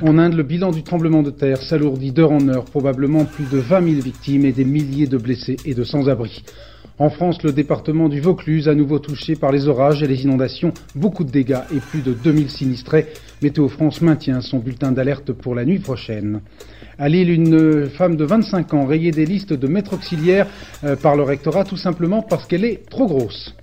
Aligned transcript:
En 0.00 0.16
Inde, 0.16 0.34
le 0.34 0.44
bilan 0.44 0.70
du 0.70 0.84
tremblement 0.84 1.24
de 1.24 1.30
terre 1.30 1.60
s'alourdit 1.60 2.12
d'heure 2.12 2.30
en 2.30 2.46
heure, 2.48 2.64
probablement 2.64 3.24
plus 3.24 3.46
de 3.50 3.58
20 3.58 3.82
000 3.82 4.00
victimes 4.00 4.44
et 4.44 4.52
des 4.52 4.64
milliers 4.64 5.08
de 5.08 5.18
blessés 5.18 5.56
et 5.64 5.74
de 5.74 5.82
sans-abri. 5.82 6.44
En 7.00 7.10
France, 7.10 7.42
le 7.42 7.52
département 7.52 8.08
du 8.08 8.20
Vaucluse, 8.20 8.68
à 8.68 8.76
nouveau 8.76 9.00
touché 9.00 9.34
par 9.34 9.50
les 9.50 9.66
orages 9.66 10.02
et 10.04 10.06
les 10.06 10.22
inondations, 10.22 10.72
beaucoup 10.94 11.24
de 11.24 11.32
dégâts 11.32 11.62
et 11.74 11.80
plus 11.80 12.02
de 12.02 12.12
2000 12.12 12.48
sinistrés. 12.48 13.08
Météo 13.42 13.68
France 13.68 14.00
maintient 14.00 14.40
son 14.40 14.58
bulletin 14.58 14.92
d'alerte 14.92 15.32
pour 15.32 15.56
la 15.56 15.64
nuit 15.64 15.80
prochaine. 15.80 16.42
À 16.96 17.08
Lille, 17.08 17.30
une 17.30 17.88
femme 17.88 18.16
de 18.16 18.24
25 18.24 18.74
ans 18.74 18.86
rayée 18.86 19.10
des 19.10 19.26
listes 19.26 19.52
de 19.52 19.66
maîtres 19.66 19.94
auxiliaires 19.94 20.46
euh, 20.84 20.94
par 20.94 21.16
le 21.16 21.24
rectorat 21.24 21.64
tout 21.64 21.76
simplement 21.76 22.22
parce 22.22 22.46
qu'elle 22.46 22.64
est 22.64 22.88
trop 22.88 23.06
grosse. 23.06 23.54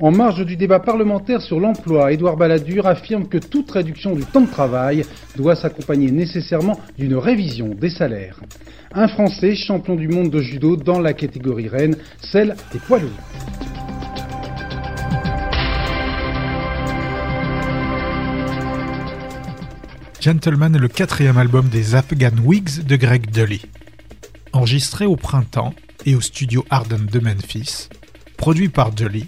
En 0.00 0.10
marge 0.10 0.44
du 0.44 0.56
débat 0.56 0.80
parlementaire 0.80 1.40
sur 1.40 1.60
l'emploi, 1.60 2.12
Édouard 2.12 2.36
Balladur 2.36 2.86
affirme 2.86 3.28
que 3.28 3.38
toute 3.38 3.70
réduction 3.70 4.14
du 4.14 4.24
temps 4.24 4.40
de 4.40 4.50
travail 4.50 5.04
doit 5.36 5.54
s'accompagner 5.54 6.10
nécessairement 6.10 6.78
d'une 6.98 7.14
révision 7.14 7.68
des 7.68 7.90
salaires. 7.90 8.40
Un 8.92 9.08
Français 9.08 9.54
champion 9.54 9.94
du 9.94 10.08
monde 10.08 10.30
de 10.30 10.40
judo 10.40 10.76
dans 10.76 10.98
la 10.98 11.12
catégorie 11.12 11.68
reine, 11.68 11.96
celle 12.20 12.56
des 12.72 12.78
poids 12.78 12.98
lourds. 12.98 13.10
Gentleman 20.20 20.74
est 20.76 20.78
le 20.78 20.88
quatrième 20.88 21.36
album 21.36 21.68
des 21.68 21.94
Afghan 21.94 22.36
Wigs 22.44 22.84
de 22.84 22.96
Greg 22.96 23.30
Dully. 23.30 23.62
Enregistré 24.52 25.04
au 25.04 25.16
printemps 25.16 25.74
et 26.06 26.14
au 26.14 26.20
studio 26.20 26.64
Arden 26.70 27.06
de 27.10 27.18
Memphis, 27.18 27.88
produit 28.36 28.68
par 28.68 28.92
Dully, 28.92 29.26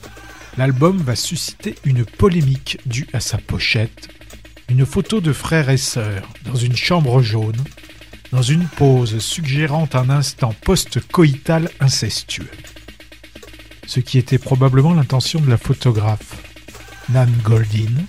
l'album 0.57 0.99
va 0.99 1.17
susciter 1.17 1.75
une 1.85 2.05
polémique 2.05 2.79
due 2.87 3.09
à 3.13 3.21
sa 3.21 3.39
pochette, 3.39 4.09
une 4.69 4.87
photo 4.87 5.21
de 5.21 5.33
frères 5.33 5.71
et 5.71 5.77
sœurs 5.77 6.29
dans 6.45 6.55
une 6.55 6.77
chambre 6.77 7.23
jaune, 7.23 7.63
dans 8.33 8.43
une 8.43 8.67
pose 8.67 9.19
suggérant 9.19 9.89
un 9.93 10.11
instant 10.11 10.55
post-coïtal 10.63 11.71
incestueux. 11.81 12.51
Ce 13.87 14.01
qui 14.01 14.19
était 14.19 14.39
probablement 14.39 14.95
l'intention 14.95 15.41
de 15.41 15.51
la 15.51 15.59
photographe 15.59 16.43
Nan 17.11 17.31
Goldin, 17.43 18.03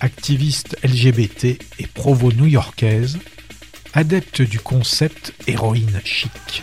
activiste 0.00 0.76
LGBT 0.82 1.58
et 1.78 1.86
provo 1.92 2.32
new-yorkaise, 2.32 3.18
adepte 3.92 4.42
du 4.42 4.58
concept 4.58 5.32
héroïne 5.46 6.00
chic. 6.04 6.62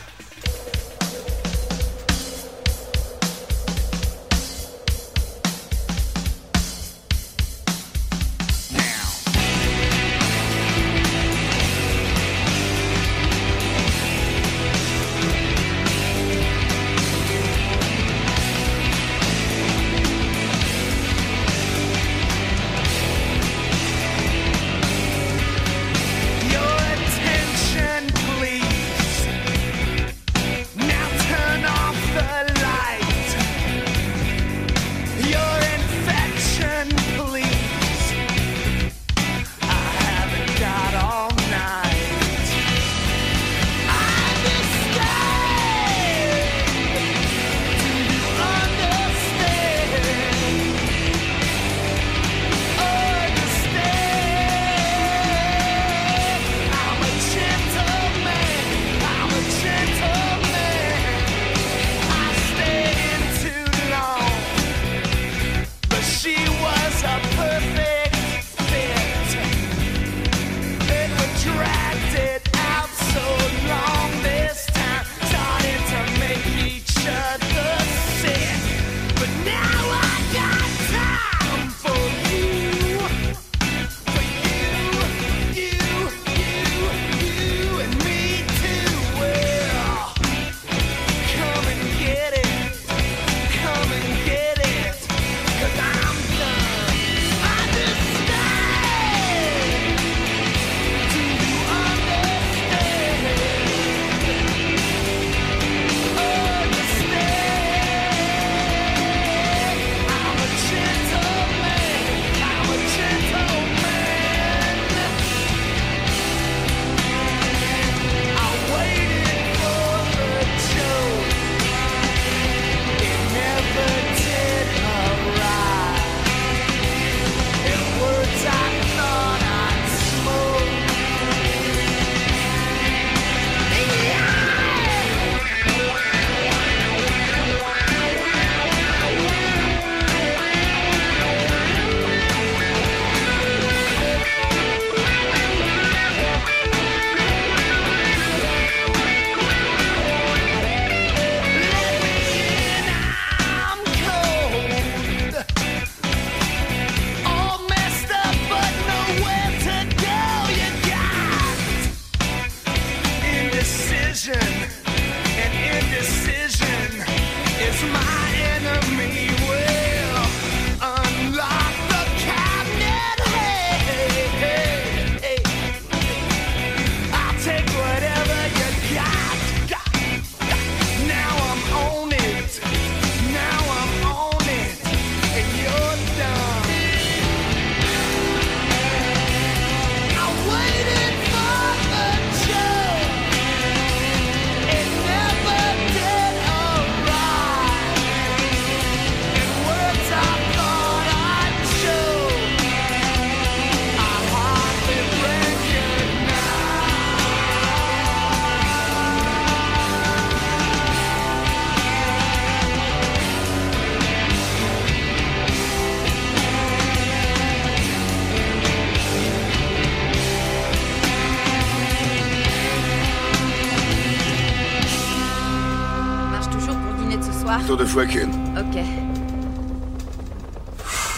Fois 227.94 228.06
qu'une. 228.08 228.32
Ok. 228.58 228.84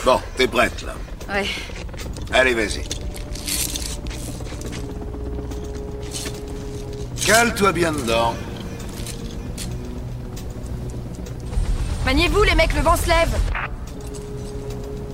Bon, 0.04 0.19
t'es 0.36 0.45
prête, 0.45 0.81
là. 0.81 0.94
Ouais. 1.33 1.48
Allez, 2.33 2.54
vas-y. 2.54 2.83
Cale-toi 7.25 7.72
bien 7.72 7.94
dedans. 7.94 8.36
Maniez-vous, 12.04 12.44
les 12.44 12.56
mecs, 12.56 12.74
le 12.75 12.81
vent 12.81 12.98
se 12.98 13.07
lève 13.07 13.33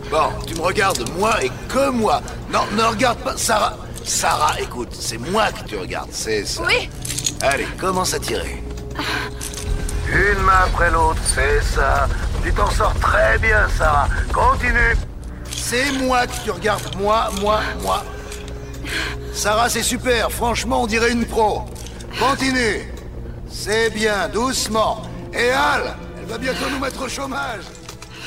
Bon, 0.09 0.29
tu 0.47 0.55
me 0.55 0.61
regardes, 0.61 1.07
moi 1.17 1.43
et 1.43 1.51
que 1.69 1.89
moi. 1.91 2.21
Non, 2.51 2.61
ne 2.75 2.83
regarde 2.83 3.19
pas 3.19 3.37
Sarah. 3.37 3.77
Sarah, 4.03 4.59
écoute, 4.59 4.89
c'est 4.99 5.19
moi 5.19 5.51
que 5.51 5.69
tu 5.69 5.77
regardes, 5.77 6.09
c'est 6.11 6.43
ça. 6.43 6.63
Oui 6.65 6.89
Allez, 7.39 7.67
commence 7.79 8.15
à 8.15 8.19
tirer. 8.19 8.60
Une 10.11 10.41
main 10.43 10.65
après 10.65 10.91
l'autre, 10.91 11.21
c'est 11.23 11.61
ça. 11.61 12.07
Tu 12.43 12.51
t'en 12.51 12.69
sors 12.69 12.93
très 12.95 13.37
bien, 13.39 13.67
Sarah. 13.77 14.09
Continue. 14.33 14.97
C'est 15.49 15.91
moi 15.93 16.27
que 16.27 16.33
tu 16.43 16.51
regardes, 16.51 16.95
moi, 16.97 17.29
moi, 17.39 17.61
moi. 17.81 18.03
Sarah, 19.33 19.69
c'est 19.69 19.83
super, 19.83 20.31
franchement, 20.31 20.83
on 20.83 20.87
dirait 20.87 21.11
une 21.11 21.25
pro. 21.25 21.63
Continue. 22.19 22.91
C'est 23.49 23.89
bien, 23.91 24.27
doucement. 24.27 25.03
Et 25.33 25.49
Al, 25.49 25.95
elle 26.19 26.25
va 26.25 26.37
bientôt 26.37 26.69
nous 26.69 26.79
mettre 26.79 27.01
au 27.03 27.07
chômage. 27.07 27.61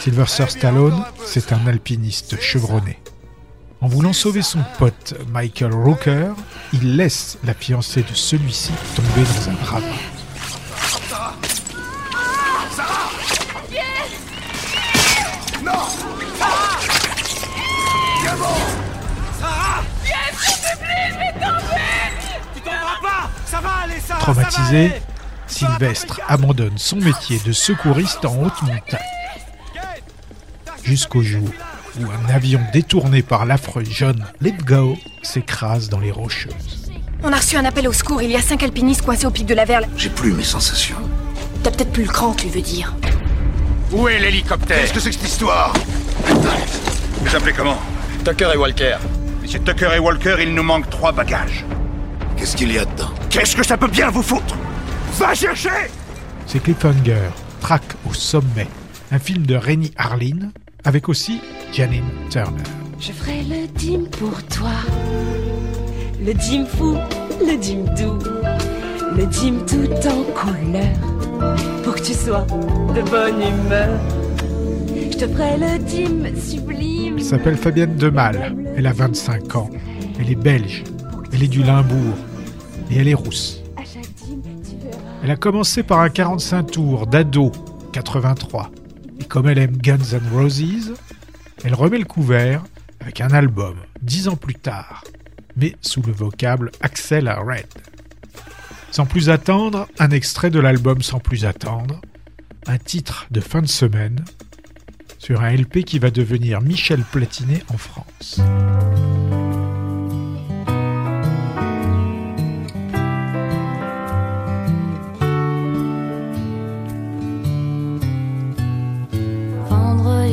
Sylvester 0.01 0.47
Stallone, 0.49 1.05
c'est 1.25 1.53
un 1.53 1.67
alpiniste 1.67 2.41
chevronné. 2.41 2.99
En 3.81 3.89
voulant 3.89 4.15
sauver 4.15 4.43
son 4.43 4.61
pote 4.79 5.15
Michael 5.31 5.75
Rooker, 5.75 6.33
il 6.73 6.97
laisse 6.97 7.37
la 7.45 7.53
fiancée 7.53 8.03
de 8.03 8.15
celui-ci 8.15 8.73
tomber 8.97 9.23
dans 9.23 9.51
un 9.51 9.65
ravin. 9.65 10.14
Traumatisé, 24.25 24.91
Sylvestre 25.47 26.19
abandonne 26.27 26.79
son 26.79 26.97
métier 26.97 27.39
de 27.45 27.53
secouriste 27.53 28.25
en 28.25 28.35
haute 28.39 28.63
montagne. 28.63 28.99
Jusqu'au 30.83 31.21
jour 31.21 31.47
où 32.01 32.05
un 32.05 32.35
avion 32.35 32.63
détourné 32.73 33.21
par 33.21 33.45
l'affreux 33.45 33.85
John 33.85 34.25
Lithgow 34.41 34.97
s'écrase 35.23 35.91
dans 35.91 36.01
les 36.01 36.11
rocheuses. 36.11 36.91
On 37.23 37.35
a 37.35 37.37
reçu 37.37 37.59
un 37.59 37.67
appel 37.67 37.87
au 37.87 37.93
secours, 37.93 38.23
il 38.23 38.31
y 38.31 38.37
a 38.37 38.41
cinq 38.41 38.63
alpinistes 38.63 39.03
coincés 39.03 39.27
au 39.27 39.31
pic 39.31 39.45
de 39.45 39.55
la 39.55 39.67
Verle. 39.67 39.89
J'ai 39.99 40.09
plus 40.09 40.33
mes 40.33 40.43
sensations. 40.43 40.97
T'as 41.63 41.71
peut-être 41.73 41.93
plus 41.93 42.05
le 42.05 42.11
cran, 42.11 42.33
tu 42.33 42.49
veux 42.49 42.63
dire. 42.63 42.95
Où 43.93 44.09
est 44.09 44.19
l'hélicoptère? 44.19 44.81
Qu'est-ce 44.81 44.95
que 44.95 45.01
c'est 45.01 45.11
que 45.11 45.17
cette 45.17 45.29
histoire? 45.29 45.75
Vous 47.21 47.37
appelez 47.37 47.53
comment? 47.53 47.79
Tucker 48.25 48.53
et 48.55 48.57
Walker. 48.57 48.97
Monsieur 49.43 49.61
Tucker 49.61 49.91
et 49.95 49.99
Walker, 49.99 50.37
il 50.41 50.55
nous 50.55 50.63
manque 50.63 50.89
trois 50.89 51.13
bagages. 51.13 51.67
Qu'est-ce 52.37 52.57
qu'il 52.57 52.73
y 52.73 52.79
a 52.79 52.85
dedans 52.85 53.11
Qu'est-ce 53.31 53.57
que 53.57 53.65
ça 53.65 53.77
peut 53.77 53.89
bien 53.89 54.11
vous 54.11 54.23
foutre 54.23 54.57
Va 55.19 55.35
chercher 55.35 55.89
C'est 56.47 56.63
Cliffhanger, 56.63 57.31
Track 57.61 57.83
au 58.09 58.13
sommet, 58.13 58.67
un 59.13 59.19
film 59.19 59.47
de 59.47 59.55
Rennie 59.55 59.93
Harlin, 59.97 60.51
avec 60.85 61.09
aussi 61.09 61.41
Janine 61.73 62.05
Turner. 62.31 62.63
Je 63.01 63.13
ferai 63.13 63.43
le 63.43 63.67
dim 63.69 64.05
pour 64.11 64.43
toi. 64.45 64.71
Le 66.25 66.33
dim 66.35 66.65
fou, 66.67 66.97
le 67.41 67.57
dim 67.57 67.85
doux. 67.97 68.19
Le 69.17 69.27
dim 69.27 69.65
tout 69.67 70.09
en 70.09 70.23
couleur. 70.33 71.55
Pour 71.83 71.95
que 71.95 72.01
tu 72.01 72.15
sois 72.15 72.47
de 72.95 73.03
bonne 73.03 73.41
humeur. 73.41 73.99
Je 75.11 75.17
te 75.17 75.29
ferai 75.29 75.57
le 75.59 75.79
dim 75.79 76.25
sublime. 76.41 77.17
Elle 77.19 77.25
s'appelle 77.25 77.57
Fabienne 77.57 77.97
Demal, 77.97 78.57
elle 78.77 78.87
a 78.87 78.93
25 78.93 79.57
ans, 79.57 79.71
elle 80.21 80.31
est 80.31 80.35
belge, 80.35 80.83
elle 81.35 81.43
est 81.43 81.49
du 81.49 81.65
Limbourg, 81.65 82.17
et 82.91 82.97
elle 82.97 83.09
est 83.09 83.15
rousse. 83.15 83.61
Elle 85.23 85.31
a 85.31 85.37
commencé 85.37 85.83
par 85.83 85.99
un 86.01 86.09
45 86.09 86.71
tours 86.71 87.07
d'ado, 87.09 87.51
83. 87.93 88.71
Et 89.21 89.25
comme 89.25 89.49
elle 89.49 89.59
aime 89.59 89.77
Guns 89.77 90.13
N' 90.13 90.29
Roses, 90.33 90.95
elle 91.65 91.75
remet 91.75 91.99
le 91.99 92.05
couvert 92.05 92.63
avec 93.01 93.21
un 93.21 93.31
album, 93.31 93.75
dix 94.01 94.29
ans 94.29 94.37
plus 94.37 94.55
tard, 94.55 95.03
mais 95.57 95.75
sous 95.81 96.03
le 96.03 96.13
vocable 96.13 96.71
Axel 96.81 97.29
Red. 97.29 97.67
Sans 98.93 99.07
plus 99.07 99.29
attendre, 99.29 99.89
un 99.99 100.11
extrait 100.11 100.51
de 100.51 100.61
l'album 100.61 101.03
Sans 101.03 101.19
plus 101.19 101.45
attendre, 101.47 102.01
un 102.67 102.79
titre 102.79 103.27
de 103.33 103.41
fin 103.41 103.61
de 103.61 103.67
semaine, 103.67 104.25
sur 105.19 105.41
un 105.41 105.53
LP 105.53 105.85
qui 105.85 105.99
va 105.99 106.11
devenir 106.11 106.61
Michel 106.61 107.03
Platiné 107.03 107.63
en 107.73 107.77
France. 107.77 108.41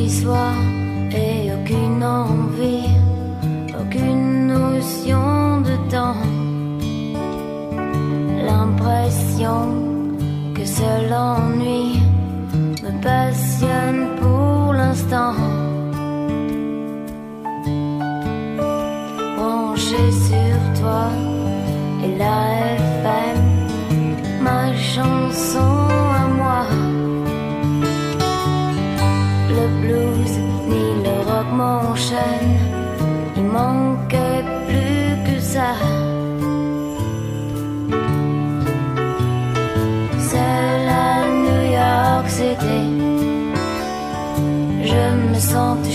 Soir 0.08 0.54
et 1.12 1.50
aucune 1.52 2.04
envie, 2.04 2.90
aucune 3.80 4.48
notion 4.48 5.60
de 5.62 5.90
temps. 5.90 6.22
L'impression 8.46 9.58
que 10.54 10.64
seul 10.64 11.08
l'ennui 11.08 12.01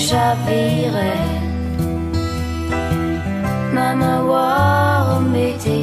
chaviré. 0.09 1.15
Même 3.73 4.01
avoir 4.01 5.17
embêté, 5.17 5.81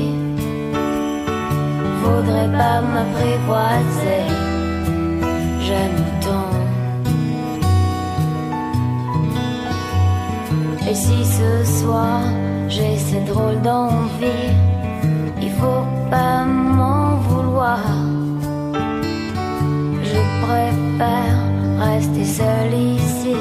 faudrait 2.00 2.52
pas 2.60 2.78
m'apprivoiser. 2.92 4.24
J'aime 5.64 6.02
tant. 6.24 6.54
Et 10.88 10.94
si 10.94 11.18
ce 11.38 11.50
soir 11.78 12.20
j'ai 12.68 12.96
ces 12.96 13.22
drôles 13.30 13.60
d'envie, 13.62 14.50
il 15.42 15.52
faut 15.60 15.86
pas 16.10 16.44
m'en 16.44 17.16
vouloir. 17.28 17.84
Je 20.10 20.20
préfère 20.44 21.38
rester 21.88 22.24
seul 22.24 22.72
ici 22.74 23.36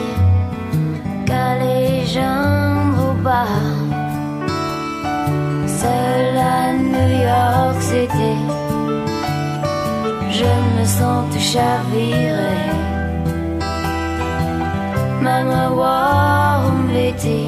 jambes 2.14 2.98
au 3.10 3.14
bar. 3.26 3.48
Seul 5.80 6.38
à 6.58 6.74
New 6.94 7.10
York 7.30 7.78
City, 7.90 8.36
je 10.38 10.52
me 10.76 10.86
sens 10.98 11.22
tout 11.32 11.46
chaviré. 11.54 12.60
Même 15.22 15.52
avoir 15.68 16.68
embêté, 16.72 17.40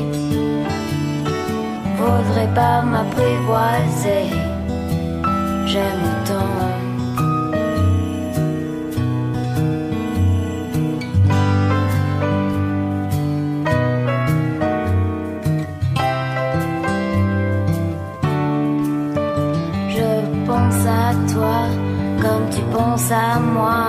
faudrait 1.97 2.53
pas 2.61 2.81
m'apprivoiser. 2.81 4.25
J'aime 5.71 6.07
tant. 6.27 6.74
Penses 22.75 23.11
à 23.11 23.39
moi. 23.39 23.87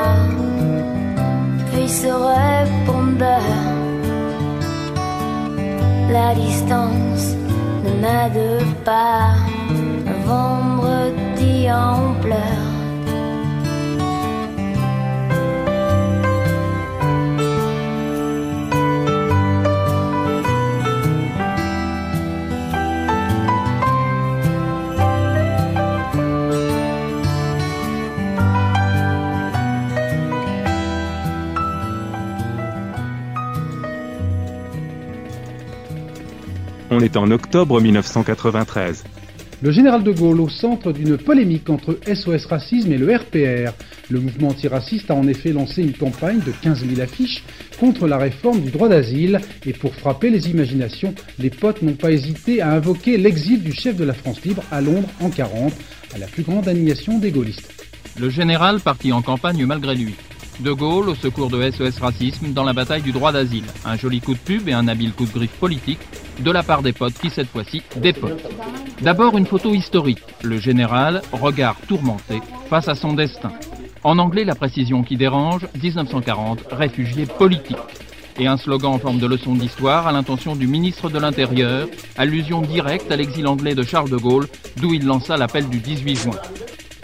Puis 1.70 1.88
ce 1.88 2.10
répondeur, 2.34 3.46
la 6.16 6.34
distance 6.34 7.26
ne 7.84 7.90
m'aide 8.02 8.64
pas. 8.84 9.34
Vendredi 10.26 11.70
en 11.70 12.14
pleurs. 12.22 12.75
Est 37.00 37.16
en 37.16 37.30
octobre 37.30 37.80
1993. 37.80 39.04
Le 39.62 39.70
général 39.70 40.02
de 40.02 40.12
Gaulle 40.12 40.42
au 40.42 40.50
centre 40.50 40.92
d'une 40.92 41.16
polémique 41.16 41.70
entre 41.70 41.98
SOS 42.06 42.44
Racisme 42.44 42.92
et 42.92 42.98
le 42.98 43.16
RPR. 43.16 43.72
Le 44.10 44.20
mouvement 44.20 44.48
antiraciste 44.48 45.10
a 45.10 45.14
en 45.14 45.26
effet 45.26 45.52
lancé 45.52 45.82
une 45.82 45.94
campagne 45.94 46.40
de 46.40 46.52
15 46.52 46.84
000 46.86 47.00
affiches 47.00 47.42
contre 47.80 48.06
la 48.06 48.18
réforme 48.18 48.60
du 48.60 48.70
droit 48.70 48.90
d'asile 48.90 49.40
et 49.64 49.72
pour 49.72 49.94
frapper 49.94 50.28
les 50.28 50.50
imaginations, 50.50 51.14
les 51.38 51.50
potes 51.50 51.80
n'ont 51.80 51.94
pas 51.94 52.10
hésité 52.10 52.60
à 52.60 52.72
invoquer 52.72 53.16
l'exil 53.16 53.62
du 53.62 53.72
chef 53.72 53.96
de 53.96 54.04
la 54.04 54.12
France 54.12 54.44
libre 54.44 54.62
à 54.70 54.82
Londres 54.82 55.08
en 55.20 55.30
40, 55.30 55.72
à 56.14 56.18
la 56.18 56.26
plus 56.26 56.42
grande 56.42 56.68
animation 56.68 57.18
des 57.18 57.30
gaullistes. 57.30 57.72
Le 58.20 58.28
général 58.28 58.80
partit 58.80 59.12
en 59.12 59.22
campagne 59.22 59.64
malgré 59.64 59.94
lui. 59.94 60.14
De 60.60 60.72
Gaulle 60.72 61.10
au 61.10 61.14
secours 61.14 61.50
de 61.50 61.70
SOS 61.70 61.98
Racisme 61.98 62.52
dans 62.52 62.64
la 62.64 62.72
bataille 62.72 63.02
du 63.02 63.12
droit 63.12 63.30
d'asile. 63.30 63.64
Un 63.84 63.96
joli 63.96 64.20
coup 64.20 64.32
de 64.32 64.38
pub 64.38 64.68
et 64.68 64.72
un 64.72 64.88
habile 64.88 65.12
coup 65.12 65.26
de 65.26 65.32
griffe 65.32 65.58
politique 65.58 66.00
de 66.38 66.50
la 66.50 66.62
part 66.62 66.82
des 66.82 66.94
potes 66.94 67.14
qui 67.14 67.28
cette 67.28 67.48
fois-ci 67.48 67.82
dépotent. 67.96 68.42
D'abord 69.02 69.36
une 69.36 69.46
photo 69.46 69.74
historique. 69.74 70.22
Le 70.42 70.58
général, 70.58 71.20
regard 71.32 71.76
tourmenté, 71.86 72.40
face 72.70 72.88
à 72.88 72.94
son 72.94 73.12
destin. 73.12 73.52
En 74.02 74.18
anglais, 74.18 74.44
la 74.44 74.54
précision 74.54 75.02
qui 75.02 75.16
dérange, 75.16 75.66
1940, 75.82 76.64
réfugié 76.70 77.26
politique. 77.26 77.76
Et 78.38 78.46
un 78.46 78.56
slogan 78.56 78.92
en 78.92 78.98
forme 78.98 79.18
de 79.18 79.26
leçon 79.26 79.54
d'histoire 79.54 80.06
à 80.06 80.12
l'intention 80.12 80.56
du 80.56 80.66
ministre 80.66 81.10
de 81.10 81.18
l'Intérieur, 81.18 81.88
allusion 82.16 82.62
directe 82.62 83.10
à 83.10 83.16
l'exil 83.16 83.46
anglais 83.46 83.74
de 83.74 83.82
Charles 83.82 84.10
de 84.10 84.16
Gaulle, 84.16 84.46
d'où 84.76 84.94
il 84.94 85.04
lança 85.04 85.36
l'appel 85.36 85.68
du 85.68 85.80
18 85.80 86.16
juin. 86.16 86.38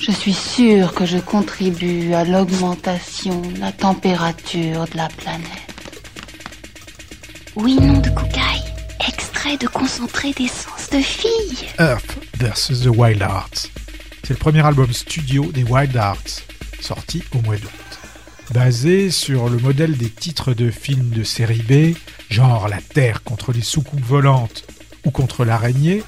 Je 0.05 0.11
suis 0.11 0.35
sûr 0.35 0.95
que 0.95 1.07
je 1.07 1.19
contribue 1.19 2.13
à 2.13 2.25
l'augmentation 2.25 3.41
de 3.41 3.61
la 3.61 3.71
température 3.71 4.87
de 4.87 4.97
la 4.97 5.07
planète. 5.07 5.47
Oui, 7.55 7.77
nom 7.77 7.99
de 7.99 8.09
Koukaï. 8.09 8.61
Extrait 9.07 9.57
de 9.59 9.69
concentré 9.69 10.33
d'essence 10.33 10.91
de 10.91 10.99
fille. 10.99 11.69
Earth 11.79 12.19
vs. 12.35 12.83
The 12.83 12.89
Wild 12.89 13.23
Hearts. 13.23 13.71
C'est 14.25 14.31
le 14.31 14.41
premier 14.41 14.67
album 14.67 14.93
studio 14.93 15.45
des 15.53 15.63
Wild 15.63 15.95
Hearts, 15.95 16.43
sorti 16.81 17.23
au 17.37 17.43
mois 17.43 17.57
d'août. 17.57 17.71
Basé 18.53 19.09
sur 19.09 19.49
le 19.49 19.59
modèle 19.59 19.97
des 19.97 20.11
titres 20.11 20.53
de 20.53 20.73
films 20.73 21.11
de 21.11 21.23
série 21.23 21.63
B, 21.63 21.97
genre 22.29 22.67
La 22.67 22.81
Terre 22.81 23.23
contre 23.23 23.53
les 23.53 23.63
soucoupes 23.63 24.05
volantes 24.05 24.65
ou 25.05 25.13
contre 25.13 25.45
l'araignée, 25.45 26.03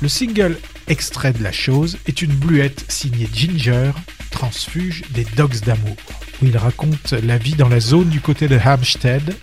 le 0.00 0.08
single 0.08 0.56
extrait 0.88 1.32
de 1.32 1.42
la 1.42 1.52
chose 1.52 1.98
est 2.06 2.22
une 2.22 2.32
bluette 2.32 2.84
signée 2.88 3.28
Ginger, 3.32 3.92
transfuge 4.30 5.02
des 5.10 5.24
Dogs 5.36 5.60
d'amour, 5.60 5.96
où 6.42 6.46
il 6.46 6.56
raconte 6.56 7.12
la 7.12 7.38
vie 7.38 7.54
dans 7.54 7.68
la 7.68 7.80
zone 7.80 8.08
du 8.08 8.20
côté 8.20 8.48
de 8.48 8.58
Hampstead, 8.58 9.34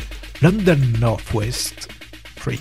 London 0.41 0.79
Northwest, 0.99 1.89
Free. 2.35 2.59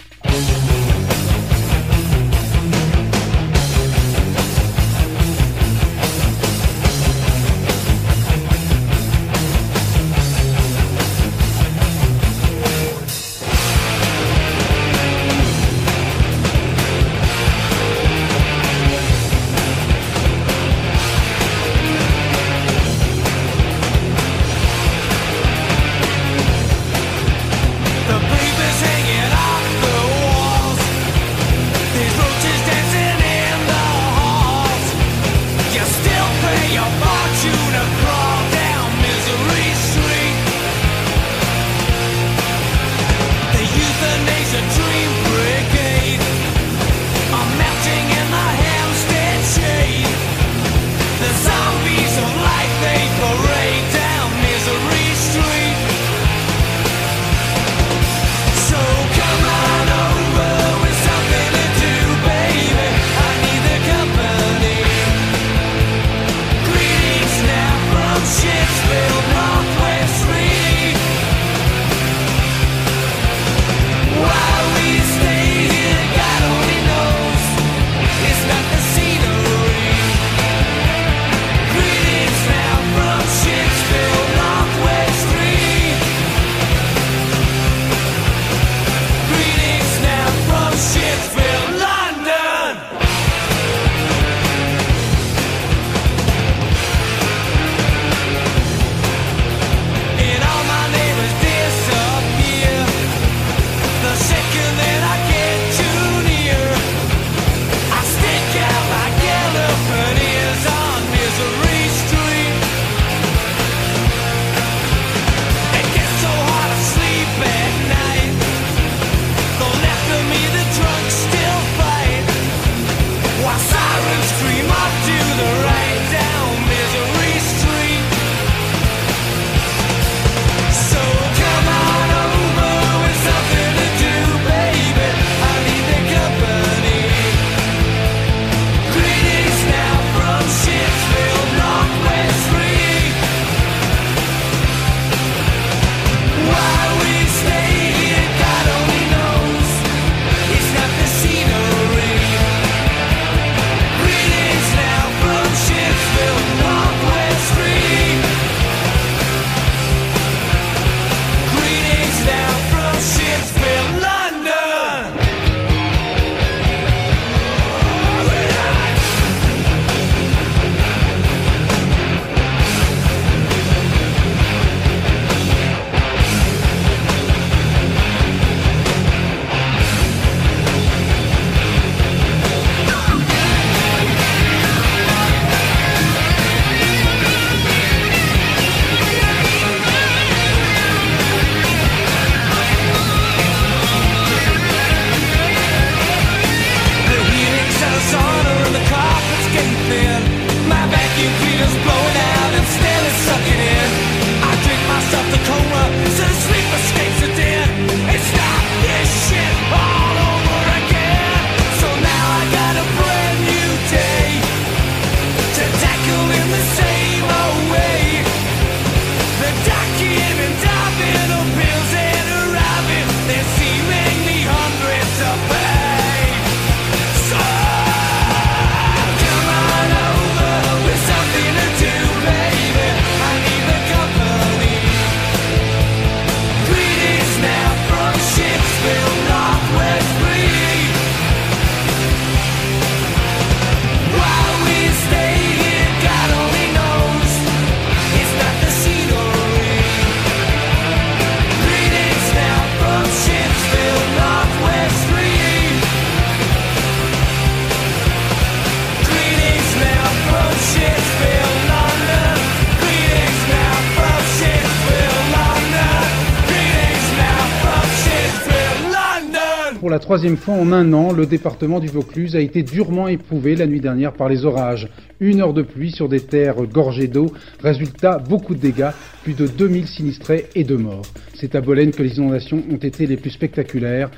Troisième 270.22 270.40
fois 270.40 270.54
en 270.54 270.70
un 270.70 270.92
an, 270.92 271.10
le 271.10 271.26
département 271.26 271.80
du 271.80 271.88
Vaucluse 271.88 272.36
a 272.36 272.38
été 272.38 272.62
durement 272.62 273.08
éprouvé 273.08 273.56
la 273.56 273.66
nuit 273.66 273.80
dernière 273.80 274.12
par 274.12 274.28
les 274.28 274.44
orages. 274.44 274.88
Une 275.18 275.40
heure 275.40 275.52
de 275.52 275.62
pluie 275.62 275.90
sur 275.90 276.08
des 276.08 276.20
terres 276.20 276.62
gorgées 276.72 277.08
d'eau. 277.08 277.32
Résultat, 277.60 278.18
beaucoup 278.18 278.54
de 278.54 278.60
dégâts, 278.60 278.92
plus 279.24 279.34
de 279.34 279.48
2000 279.48 279.88
sinistrés 279.88 280.46
et 280.54 280.62
de 280.62 280.76
morts. 280.76 281.02
C'est 281.34 281.56
à 281.56 281.60
Bolène 281.60 281.90
que 281.90 282.04
les 282.04 282.18
inondations 282.18 282.62
ont 282.70 282.76
été 282.76 283.04
les 283.08 283.16
plus 283.16 283.30
spectaculaires. 283.30 284.12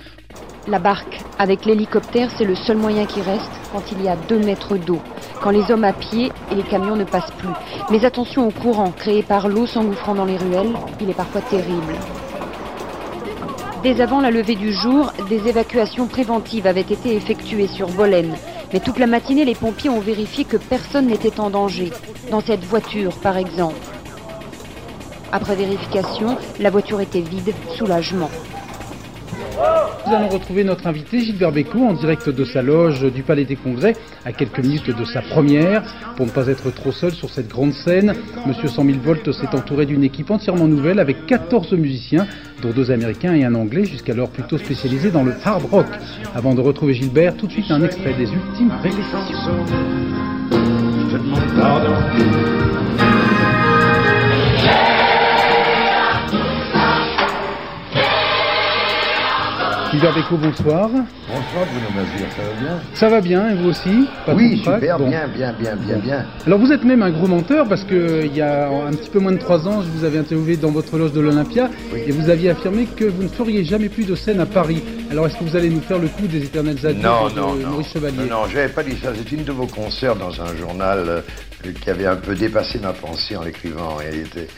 La 0.68 0.78
barque 0.78 1.22
avec 1.38 1.64
l'hélicoptère, 1.64 2.30
c'est 2.36 2.44
le 2.44 2.54
seul 2.54 2.76
moyen 2.76 3.06
qui 3.06 3.22
reste 3.22 3.52
quand 3.72 3.84
il 3.90 4.04
y 4.04 4.08
a 4.08 4.16
deux 4.28 4.40
mètres 4.40 4.76
d'eau, 4.76 5.00
quand 5.40 5.52
les 5.52 5.70
hommes 5.70 5.84
à 5.84 5.94
pied 5.94 6.30
et 6.52 6.54
les 6.54 6.64
camions 6.64 6.96
ne 6.96 7.04
passent 7.04 7.32
plus. 7.38 7.48
Mais 7.90 8.04
attention 8.04 8.46
au 8.46 8.50
courant 8.50 8.90
créé 8.90 9.22
par 9.22 9.48
l'eau 9.48 9.64
s'engouffrant 9.64 10.14
dans 10.14 10.26
les 10.26 10.36
ruelles, 10.36 10.74
il 11.00 11.08
est 11.08 11.16
parfois 11.16 11.40
terrible. 11.40 11.94
Dès 13.84 14.00
avant 14.00 14.22
la 14.22 14.30
levée 14.30 14.54
du 14.54 14.72
jour, 14.72 15.12
des 15.28 15.46
évacuations 15.46 16.06
préventives 16.06 16.66
avaient 16.66 16.80
été 16.80 17.16
effectuées 17.16 17.66
sur 17.66 17.86
Bolène. 17.90 18.34
Mais 18.72 18.80
toute 18.80 18.98
la 18.98 19.06
matinée, 19.06 19.44
les 19.44 19.54
pompiers 19.54 19.90
ont 19.90 20.00
vérifié 20.00 20.46
que 20.46 20.56
personne 20.56 21.08
n'était 21.08 21.38
en 21.38 21.50
danger, 21.50 21.92
dans 22.30 22.40
cette 22.40 22.64
voiture 22.64 23.12
par 23.18 23.36
exemple. 23.36 23.76
Après 25.32 25.54
vérification, 25.54 26.38
la 26.60 26.70
voiture 26.70 27.02
était 27.02 27.20
vide, 27.20 27.52
soulagement. 27.76 28.30
Nous 30.06 30.12
allons 30.12 30.28
retrouver 30.28 30.64
notre 30.64 30.86
invité 30.86 31.20
Gilbert 31.20 31.52
Bécaud 31.52 31.86
en 31.86 31.94
direct 31.94 32.28
de 32.28 32.44
sa 32.44 32.62
loge 32.62 33.00
du 33.12 33.22
Palais 33.22 33.44
des 33.44 33.56
Congrès, 33.56 33.94
à 34.24 34.32
quelques 34.32 34.58
minutes 34.58 34.90
de 34.96 35.04
sa 35.04 35.22
première. 35.22 35.82
Pour 36.16 36.26
ne 36.26 36.30
pas 36.30 36.48
être 36.48 36.70
trop 36.72 36.92
seul 36.92 37.12
sur 37.12 37.30
cette 37.30 37.48
grande 37.48 37.72
scène, 37.72 38.14
Monsieur 38.46 38.68
100 38.68 38.84
000 38.84 38.98
volts 39.02 39.32
s'est 39.32 39.54
entouré 39.54 39.86
d'une 39.86 40.04
équipe 40.04 40.30
entièrement 40.30 40.66
nouvelle 40.66 40.98
avec 40.98 41.26
14 41.26 41.72
musiciens, 41.72 42.26
dont 42.62 42.70
deux 42.70 42.90
Américains 42.90 43.34
et 43.34 43.44
un 43.44 43.54
Anglais, 43.54 43.84
jusqu'alors 43.84 44.28
plutôt 44.28 44.58
spécialisés 44.58 45.10
dans 45.10 45.24
le 45.24 45.34
hard 45.44 45.64
rock. 45.70 45.86
Avant 46.34 46.54
de 46.54 46.60
retrouver 46.60 46.94
Gilbert, 46.94 47.36
tout 47.36 47.46
de 47.46 47.52
suite 47.52 47.70
un 47.70 47.82
extrait 47.82 48.14
des 48.14 48.30
ultimes 48.32 48.72
répétitions. 48.82 49.18
Gilbert 59.94 60.12
Bécaud, 60.16 60.38
bonsoir. 60.38 60.88
Bonsoir 60.90 61.66
Bruno 61.70 61.86
Mazur, 61.94 62.26
ça 62.36 62.42
va 62.42 62.60
bien 62.60 62.80
Ça 62.94 63.08
va 63.08 63.20
bien, 63.20 63.50
et 63.50 63.54
vous 63.54 63.68
aussi 63.68 64.08
Pas 64.26 64.34
Oui, 64.34 64.58
super, 64.58 64.98
bon. 64.98 65.08
bien, 65.08 65.28
bien, 65.28 65.54
bien, 65.56 65.76
bien, 65.76 65.98
bien. 65.98 66.26
Alors 66.44 66.58
vous 66.58 66.72
êtes 66.72 66.82
même 66.82 67.00
un 67.00 67.10
gros 67.12 67.28
menteur 67.28 67.68
parce 67.68 67.84
que 67.84 68.24
il 68.26 68.34
y 68.34 68.40
a 68.40 68.68
un 68.68 68.90
petit 68.90 69.08
peu 69.08 69.20
moins 69.20 69.30
de 69.30 69.38
trois 69.38 69.68
ans, 69.68 69.82
je 69.82 69.88
vous 69.96 70.04
avais 70.04 70.18
interviewé 70.18 70.56
dans 70.56 70.72
votre 70.72 70.98
loge 70.98 71.12
de 71.12 71.20
l'Olympia 71.20 71.70
et 71.94 72.10
vous 72.10 72.28
aviez 72.28 72.50
affirmé 72.50 72.86
que 72.86 73.04
vous 73.04 73.22
ne 73.22 73.28
feriez 73.28 73.62
jamais 73.62 73.88
plus 73.88 74.04
de 74.04 74.16
scène 74.16 74.40
à 74.40 74.46
Paris. 74.46 74.82
Alors 75.12 75.28
est-ce 75.28 75.36
que 75.38 75.44
vous 75.44 75.54
allez 75.54 75.70
nous 75.70 75.80
faire 75.80 76.00
le 76.00 76.08
coup 76.08 76.26
des 76.26 76.42
éternels 76.42 76.78
adieux 76.84 77.00
non, 77.00 77.28
de 77.28 77.38
non, 77.38 77.54
Maurice 77.70 77.92
Chevalier 77.92 78.16
Non, 78.28 78.40
non, 78.42 78.48
j'avais 78.52 78.70
pas 78.70 78.82
dit 78.82 78.96
ça. 79.00 79.12
C'était 79.16 79.36
une 79.36 79.44
de 79.44 79.52
vos 79.52 79.68
concerts 79.68 80.16
dans 80.16 80.42
un 80.42 80.56
journal 80.56 81.04
euh, 81.06 81.20
qui 81.80 81.88
avait 81.88 82.06
un 82.06 82.16
peu 82.16 82.34
dépassé 82.34 82.80
ma 82.80 82.92
pensée 82.92 83.36
en 83.36 83.44
l'écrivant 83.44 83.90
en 83.92 83.94
réalité. 83.94 84.48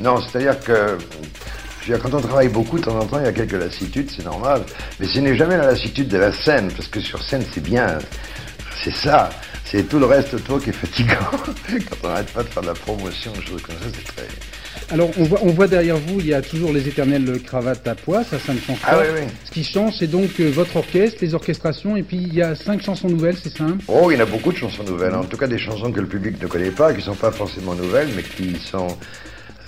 Non, 0.00 0.16
c'est-à-dire 0.20 0.58
que 0.58 0.98
quand 1.98 2.14
on 2.14 2.20
travaille 2.20 2.48
beaucoup, 2.48 2.78
de 2.78 2.84
temps 2.84 2.98
en 2.98 3.06
temps, 3.06 3.18
il 3.18 3.24
y 3.24 3.28
a 3.28 3.32
quelques 3.32 3.52
lassitudes, 3.52 4.10
c'est 4.14 4.24
normal. 4.24 4.62
Mais 4.98 5.06
ce 5.06 5.18
n'est 5.18 5.36
jamais 5.36 5.56
la 5.56 5.66
lassitude 5.66 6.08
de 6.08 6.18
la 6.18 6.32
scène, 6.32 6.70
parce 6.72 6.88
que 6.88 7.00
sur 7.00 7.22
scène, 7.22 7.42
c'est 7.52 7.62
bien. 7.62 7.98
C'est 8.82 8.94
ça. 8.94 9.30
C'est 9.64 9.88
tout 9.88 9.98
le 9.98 10.06
reste 10.06 10.34
autour 10.34 10.60
qui 10.60 10.70
est 10.70 10.74
fatigant. 10.74 11.14
quand 11.68 11.96
on 12.04 12.08
n'arrête 12.08 12.32
pas 12.32 12.42
de 12.42 12.48
faire 12.48 12.62
de 12.62 12.68
la 12.68 12.74
promotion, 12.74 13.32
des 13.32 13.42
choses 13.42 13.62
comme 13.62 13.76
ça, 13.76 13.86
c'est 13.94 14.14
très... 14.14 14.26
Alors, 14.92 15.10
on 15.18 15.24
voit, 15.24 15.38
on 15.42 15.50
voit 15.52 15.68
derrière 15.68 15.96
vous, 15.96 16.18
il 16.18 16.26
y 16.26 16.34
a 16.34 16.42
toujours 16.42 16.72
les 16.72 16.88
éternelles 16.88 17.40
cravates 17.44 17.86
à 17.86 17.94
pois, 17.94 18.24
ça, 18.24 18.38
ça 18.40 18.52
ne 18.52 18.58
change 18.58 18.78
Ah 18.84 18.96
pas. 18.96 19.02
oui, 19.02 19.20
oui. 19.20 19.26
Ce 19.44 19.50
qui 19.52 19.62
change, 19.62 19.94
c'est 19.98 20.08
donc 20.08 20.30
euh, 20.40 20.50
votre 20.50 20.76
orchestre, 20.76 21.18
les 21.20 21.34
orchestrations, 21.34 21.96
et 21.96 22.02
puis 22.02 22.16
il 22.16 22.34
y 22.34 22.42
a 22.42 22.56
cinq 22.56 22.82
chansons 22.82 23.08
nouvelles, 23.08 23.36
c'est 23.40 23.56
ça 23.56 23.64
hein? 23.64 23.78
Oh, 23.86 24.10
il 24.10 24.14
y 24.14 24.16
en 24.20 24.22
a 24.24 24.26
beaucoup 24.26 24.50
de 24.50 24.56
chansons 24.56 24.82
nouvelles. 24.82 25.14
En 25.14 25.24
tout 25.24 25.36
cas, 25.36 25.46
des 25.46 25.58
chansons 25.58 25.92
que 25.92 26.00
le 26.00 26.08
public 26.08 26.42
ne 26.42 26.48
connaît 26.48 26.70
pas, 26.72 26.90
qui 26.92 26.98
ne 26.98 27.04
sont 27.04 27.14
pas 27.14 27.30
forcément 27.30 27.74
nouvelles, 27.74 28.08
mais 28.16 28.22
qui 28.24 28.56
sont, 28.58 28.88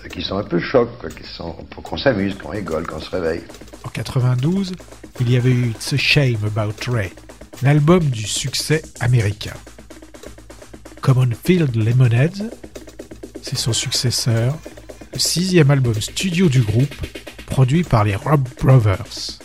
qui 0.08 0.22
sont 0.22 0.36
un 0.36 0.44
peu 0.44 0.60
chocs, 0.60 0.88
qui 1.14 1.28
sont 1.36 1.52
pour 1.70 1.82
qu'on 1.82 1.96
s'amuse, 1.96 2.36
qu'on 2.36 2.50
rigole, 2.50 2.86
qu'on 2.86 3.00
se 3.00 3.10
réveille. 3.10 3.42
En 3.84 3.88
92, 3.88 4.72
il 5.20 5.30
y 5.30 5.36
avait 5.36 5.50
eu 5.50 5.70
It's 5.70 5.92
a 5.92 5.96
Shame 5.96 6.38
About 6.44 6.90
Ray, 6.90 7.12
l'album 7.62 8.04
du 8.04 8.26
succès 8.26 8.82
américain. 9.00 9.54
Common 11.00 11.30
Field 11.44 11.74
Lemonheads, 11.74 12.50
c'est 13.42 13.58
son 13.58 13.72
successeur, 13.72 14.56
le 15.12 15.18
sixième 15.18 15.70
album 15.70 15.94
studio 16.00 16.48
du 16.48 16.62
groupe, 16.62 16.94
produit 17.46 17.82
par 17.82 18.04
les 18.04 18.16
Rob 18.16 18.48
Brothers. 18.62 19.38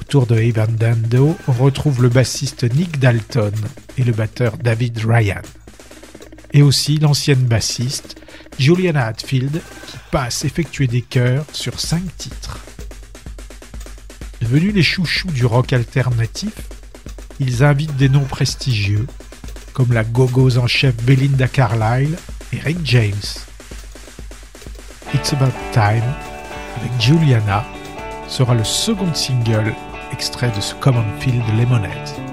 Autour 0.00 0.26
de 0.26 0.36
Evan 0.36 0.74
Dando, 0.76 1.36
on 1.48 1.52
retrouve 1.52 2.02
le 2.02 2.08
bassiste 2.08 2.64
Nick 2.74 2.98
Dalton 2.98 3.52
et 3.96 4.04
le 4.04 4.12
batteur 4.12 4.56
David 4.56 4.98
Ryan. 5.04 5.42
Et 6.52 6.62
aussi 6.62 6.98
l'ancienne 6.98 7.44
bassiste 7.44 8.17
Juliana 8.58 9.06
Hatfield 9.06 9.62
qui 9.86 9.96
passe 10.10 10.44
effectuer 10.44 10.86
des 10.86 11.02
chœurs 11.02 11.44
sur 11.52 11.78
cinq 11.78 12.02
titres. 12.16 12.58
Devenus 14.40 14.74
les 14.74 14.82
chouchous 14.82 15.30
du 15.30 15.46
rock 15.46 15.72
alternatif, 15.72 16.52
ils 17.40 17.62
invitent 17.62 17.96
des 17.96 18.08
noms 18.08 18.24
prestigieux 18.24 19.06
comme 19.72 19.92
la 19.92 20.04
gogos 20.04 20.58
en 20.58 20.66
chef 20.66 20.96
Belinda 21.04 21.46
Carlisle 21.46 22.16
et 22.52 22.58
Rick 22.58 22.78
James. 22.84 23.14
It's 25.14 25.32
About 25.32 25.52
Time 25.72 26.02
avec 26.76 27.00
Juliana 27.00 27.64
sera 28.28 28.54
le 28.54 28.64
second 28.64 29.14
single 29.14 29.74
extrait 30.12 30.50
de 30.50 30.60
ce 30.60 30.74
Common 30.74 31.04
Field 31.20 31.42
Lemonade. 31.56 32.27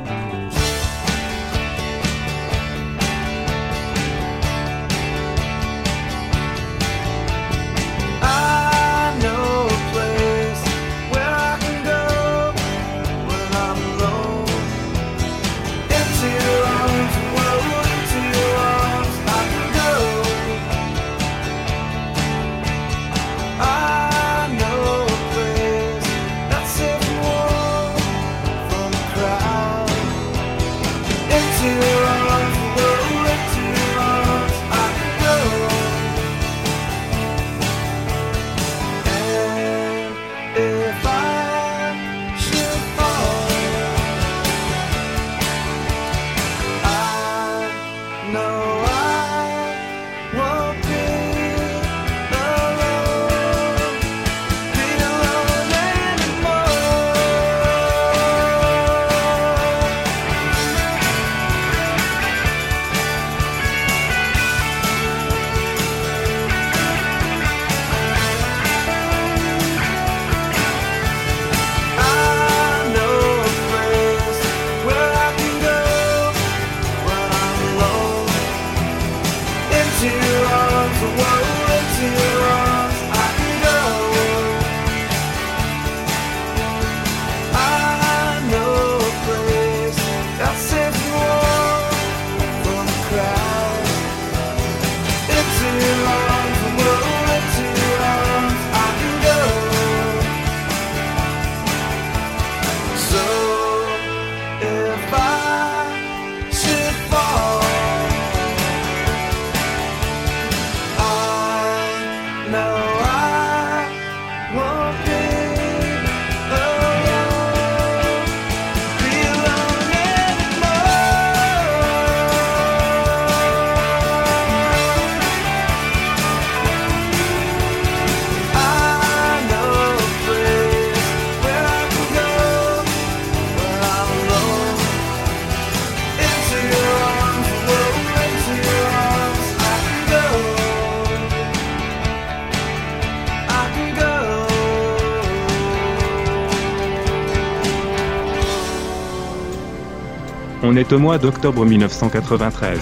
On 150.68 150.76
est 150.76 150.92
au 150.94 150.98
mois 150.98 151.20
d'octobre 151.20 151.64
1993. 151.64 152.80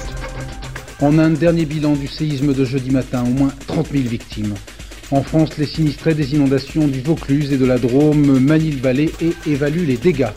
En 1.02 1.20
Inde, 1.20 1.34
dernier 1.34 1.66
bilan 1.66 1.96
du 1.96 2.08
séisme 2.08 2.54
de 2.54 2.64
jeudi 2.64 2.92
matin, 2.92 3.26
au 3.28 3.32
moins 3.32 3.52
30 3.68 3.90
000 3.92 4.06
victimes. 4.06 4.54
En 5.12 5.22
France, 5.22 5.58
les 5.58 5.66
sinistrés 5.66 6.14
des 6.14 6.34
inondations 6.34 6.88
du 6.88 7.02
Vaucluse 7.02 7.52
et 7.52 7.58
de 7.58 7.66
la 7.66 7.78
Drôme 7.78 8.40
manient 8.40 8.72
le 8.72 8.78
balai 8.78 9.12
et 9.20 9.34
évaluent 9.46 9.86
les 9.86 9.98
dégâts. 9.98 10.32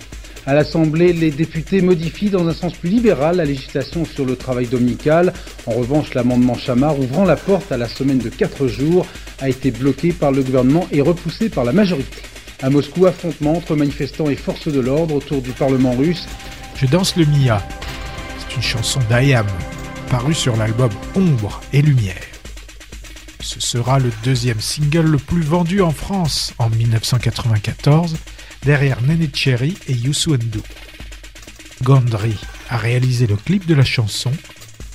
À 0.44 0.54
l'Assemblée, 0.54 1.12
les 1.12 1.30
députés 1.30 1.82
modifient 1.82 2.30
dans 2.30 2.48
un 2.48 2.52
sens 2.52 2.74
plus 2.74 2.90
libéral 2.90 3.37
la 3.37 3.44
législation 3.44 4.04
sur 4.04 4.24
le 4.24 4.35
travail 4.35 4.66
dominical. 4.66 5.32
En 5.66 5.72
revanche, 5.74 6.14
l'amendement 6.14 6.59
Chamard 6.59 6.98
ouvrant 6.98 7.24
la 7.24 7.37
porte 7.37 7.70
à 7.70 7.76
la 7.76 7.87
semaine 7.87 8.18
de 8.18 8.28
4 8.28 8.66
jours 8.66 9.06
a 9.38 9.48
été 9.48 9.70
bloqué 9.70 10.11
par 10.11 10.32
le 10.32 10.42
gouvernement 10.42 10.88
et 10.90 11.00
repoussé 11.00 11.48
par 11.48 11.62
la 11.62 11.72
majorité. 11.72 12.22
À 12.61 12.70
Moscou, 12.70 13.06
affrontement 13.06 13.52
entre 13.52 13.76
manifestants 13.76 14.28
et 14.28 14.35
forces 14.35 14.66
de 14.66 14.80
l'ordre 14.80 15.14
autour 15.14 15.42
du 15.42 15.52
Parlement 15.52 15.92
russe. 15.92 16.26
Je 16.78 16.84
danse 16.84 17.16
le 17.16 17.24
Mia. 17.24 17.66
C'est 18.38 18.56
une 18.56 18.62
chanson 18.62 19.00
d'Ayam, 19.08 19.46
parue 20.10 20.34
sur 20.34 20.56
l'album 20.56 20.90
Ombre 21.14 21.62
et 21.72 21.80
Lumière. 21.80 22.26
Ce 23.40 23.60
sera 23.60 23.98
le 23.98 24.10
deuxième 24.24 24.60
single 24.60 25.06
le 25.06 25.16
plus 25.16 25.40
vendu 25.40 25.80
en 25.80 25.90
France 25.90 26.52
en 26.58 26.68
1994, 26.68 28.16
derrière 28.62 29.00
Nene 29.00 29.28
Cherry 29.32 29.78
et 29.88 29.94
Youssou 29.94 30.36
N'Dour. 30.36 30.64
Gondry 31.82 32.36
a 32.68 32.76
réalisé 32.76 33.26
le 33.26 33.36
clip 33.36 33.66
de 33.66 33.74
la 33.74 33.84
chanson 33.84 34.32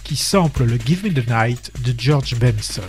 qui 0.03 0.15
sample 0.15 0.65
le 0.65 0.77
Give 0.77 1.05
Me 1.05 1.11
the 1.11 1.27
Night 1.27 1.71
de 1.83 1.95
George 1.97 2.35
Benson. 2.35 2.81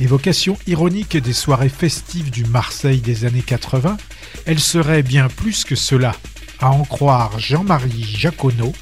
Évocation 0.00 0.56
ironique 0.66 1.18
des 1.18 1.32
soirées 1.34 1.68
festives 1.68 2.30
du 2.30 2.44
Marseille 2.44 3.00
des 3.00 3.26
années 3.26 3.42
80, 3.42 3.98
elle 4.46 4.60
serait 4.60 5.02
bien 5.02 5.28
plus 5.28 5.64
que 5.64 5.74
cela, 5.74 6.14
à 6.60 6.70
en 6.70 6.84
croire 6.84 7.38
Jean-Marie 7.38 8.04
Jaconneau, 8.04 8.72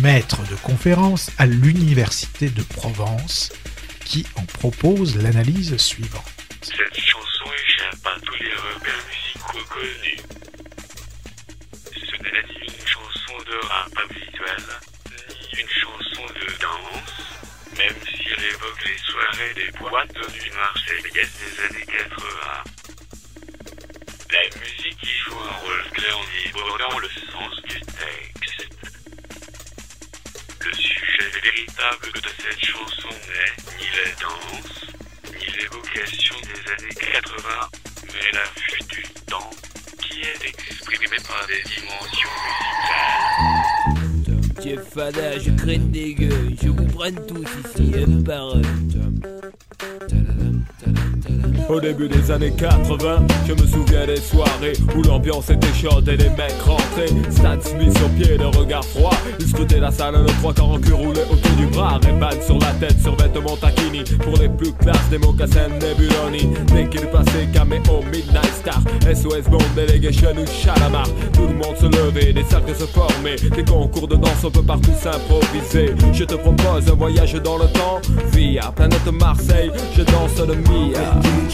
maître 0.00 0.40
de 0.48 0.54
conférence 0.56 1.30
à 1.38 1.46
l'Université 1.46 2.48
de 2.48 2.62
Provence, 2.62 3.52
qui 4.04 4.26
en 4.36 4.44
propose 4.44 5.16
l'analyse 5.16 5.76
suivante. 5.76 6.24
Cette 6.62 6.98
chanson 6.98 7.50
échappe 7.52 8.06
à 8.06 8.20
tous 8.20 8.42
les 8.42 8.52
repères 8.54 9.04
musicaux 9.08 9.66
connus. 9.68 10.20
Ce 11.92 12.22
n'est 12.22 12.42
ni 12.48 12.66
une 12.66 12.86
chanson 12.86 13.36
de 13.46 13.66
rap 13.66 13.92
habituel, 14.04 14.64
ni 15.28 15.60
une 15.60 15.68
chanson 15.68 16.26
de 16.26 16.46
danse, 16.60 17.78
même 17.78 17.96
si 18.04 18.28
elle 18.36 18.44
évoque 18.44 18.84
les 18.86 18.98
soirées 18.98 19.54
des 19.54 19.78
boîtes 19.78 20.32
du 20.32 20.50
Marseillaise 20.52 21.32
des 21.40 21.76
années 21.76 21.86
80. 21.86 22.73
La 24.34 24.40
musique 24.58 25.00
y 25.00 25.06
joue 25.06 25.38
un 25.38 25.56
rôle 25.62 25.84
clé 25.92 26.10
en 26.10 26.24
débordant 26.44 26.98
le 26.98 27.08
sens 27.08 27.54
du 27.62 27.78
texte. 27.78 28.66
Le 30.60 30.72
sujet 30.72 31.30
véritable 31.40 32.10
de 32.20 32.30
cette 32.42 32.64
chanson 32.64 33.10
n'est 33.28 33.54
ni 33.78 33.86
la 33.94 34.10
danse, 34.20 34.74
ni 35.30 35.46
l'évocation 35.56 36.34
des 36.42 36.62
années 36.72 36.96
80, 37.12 37.70
mais 38.06 38.28
l'affût 38.32 38.84
du 38.90 39.02
temps 39.30 39.50
qui 40.02 40.22
est 40.22 40.42
exprimé 40.48 41.16
par 41.28 41.46
des 41.46 41.62
dimensions 41.62 42.34
musicales. 44.24 44.64
Chef 44.64 44.82
Fada, 44.92 45.38
je 45.38 45.50
craigne 45.52 45.90
des 45.92 46.12
gueules, 46.14 46.56
je 46.60 46.70
vous 46.70 46.86
prenne 46.88 47.24
tous 47.26 47.46
ici, 47.68 47.94
un 48.04 48.22
par. 48.24 48.56
Au 51.68 51.80
début 51.80 52.08
des 52.08 52.30
années 52.30 52.52
80, 52.52 53.26
je 53.48 53.52
me 53.52 53.66
souviens 53.66 54.06
des 54.06 54.20
soirées 54.20 54.74
où 54.94 55.02
l'ambiance 55.02 55.48
était 55.48 55.72
chaude 55.72 56.06
et 56.08 56.16
les 56.16 56.28
mecs 56.30 56.60
rentraient. 56.62 57.08
Stan 57.30 57.58
Smith 57.60 57.96
sur 57.96 58.08
pied, 58.10 58.36
le 58.36 58.46
regard 58.48 58.84
froid. 58.84 59.14
Ils 59.40 59.48
scrutaient 59.48 59.80
la 59.80 59.90
salle, 59.90 60.14
le 60.14 60.26
trois 60.40 60.52
quarts 60.52 60.70
en 60.70 60.78
cul 60.78 60.92
roulé 60.92 61.22
autour 61.22 61.52
du 61.56 61.66
bras. 61.66 61.98
Ray-Ban 62.02 62.40
sur 62.44 62.58
la 62.58 62.72
tête, 62.72 63.00
sur 63.00 63.16
vêtements 63.16 63.56
taquini. 63.56 64.04
Pour 64.22 64.36
les 64.36 64.50
plus 64.50 64.72
classes, 64.72 65.08
des 65.10 65.18
mocassins 65.18 65.68
Nebuloni. 65.68 66.54
Dès 66.66 66.86
qu'il 66.88 67.06
passait, 67.08 67.48
caméo, 67.52 68.02
Midnight 68.12 68.54
Star. 68.54 68.80
SOS 69.02 69.48
Bond, 69.50 69.58
Delegation 69.74 70.32
ou 70.36 70.46
Chalamar. 70.46 71.08
Tout 71.32 71.46
le 71.46 71.54
monde 71.54 71.76
se 71.80 71.86
levait, 71.86 72.32
des 72.34 72.44
cercles 72.44 72.74
se 72.74 72.84
formaient. 72.84 73.36
Des 73.36 73.64
concours 73.64 74.08
de 74.08 74.16
danse, 74.16 74.44
on 74.44 74.50
peut 74.50 74.62
partout 74.62 74.92
s'improviser. 75.00 75.94
Je 76.12 76.24
te 76.24 76.34
propose 76.34 76.90
un 76.90 76.94
voyage 76.94 77.34
dans 77.34 77.56
le 77.56 77.66
temps. 77.68 78.02
Via 78.32 78.70
planète 78.76 79.10
Marseille, 79.18 79.70
je 79.96 80.02
danse 80.02 80.38
le 80.46 80.54
Mia. 80.56 81.53